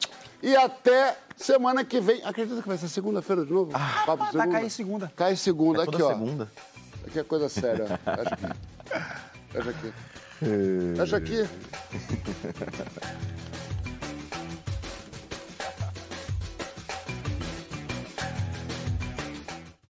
[0.42, 2.24] E até semana que vem.
[2.24, 3.72] Acredita que vai ser segunda-feira de novo?
[4.06, 4.52] Papo de vai segunda?
[4.52, 5.12] cair segunda.
[5.18, 6.10] Cai segunda, É aqui, toda ó.
[6.14, 6.52] segunda.
[7.06, 7.88] Aqui é coisa séria.
[9.52, 9.94] Fecha aqui.
[10.96, 11.46] Fecha aqui.
[11.46, 13.69] Fecha aqui.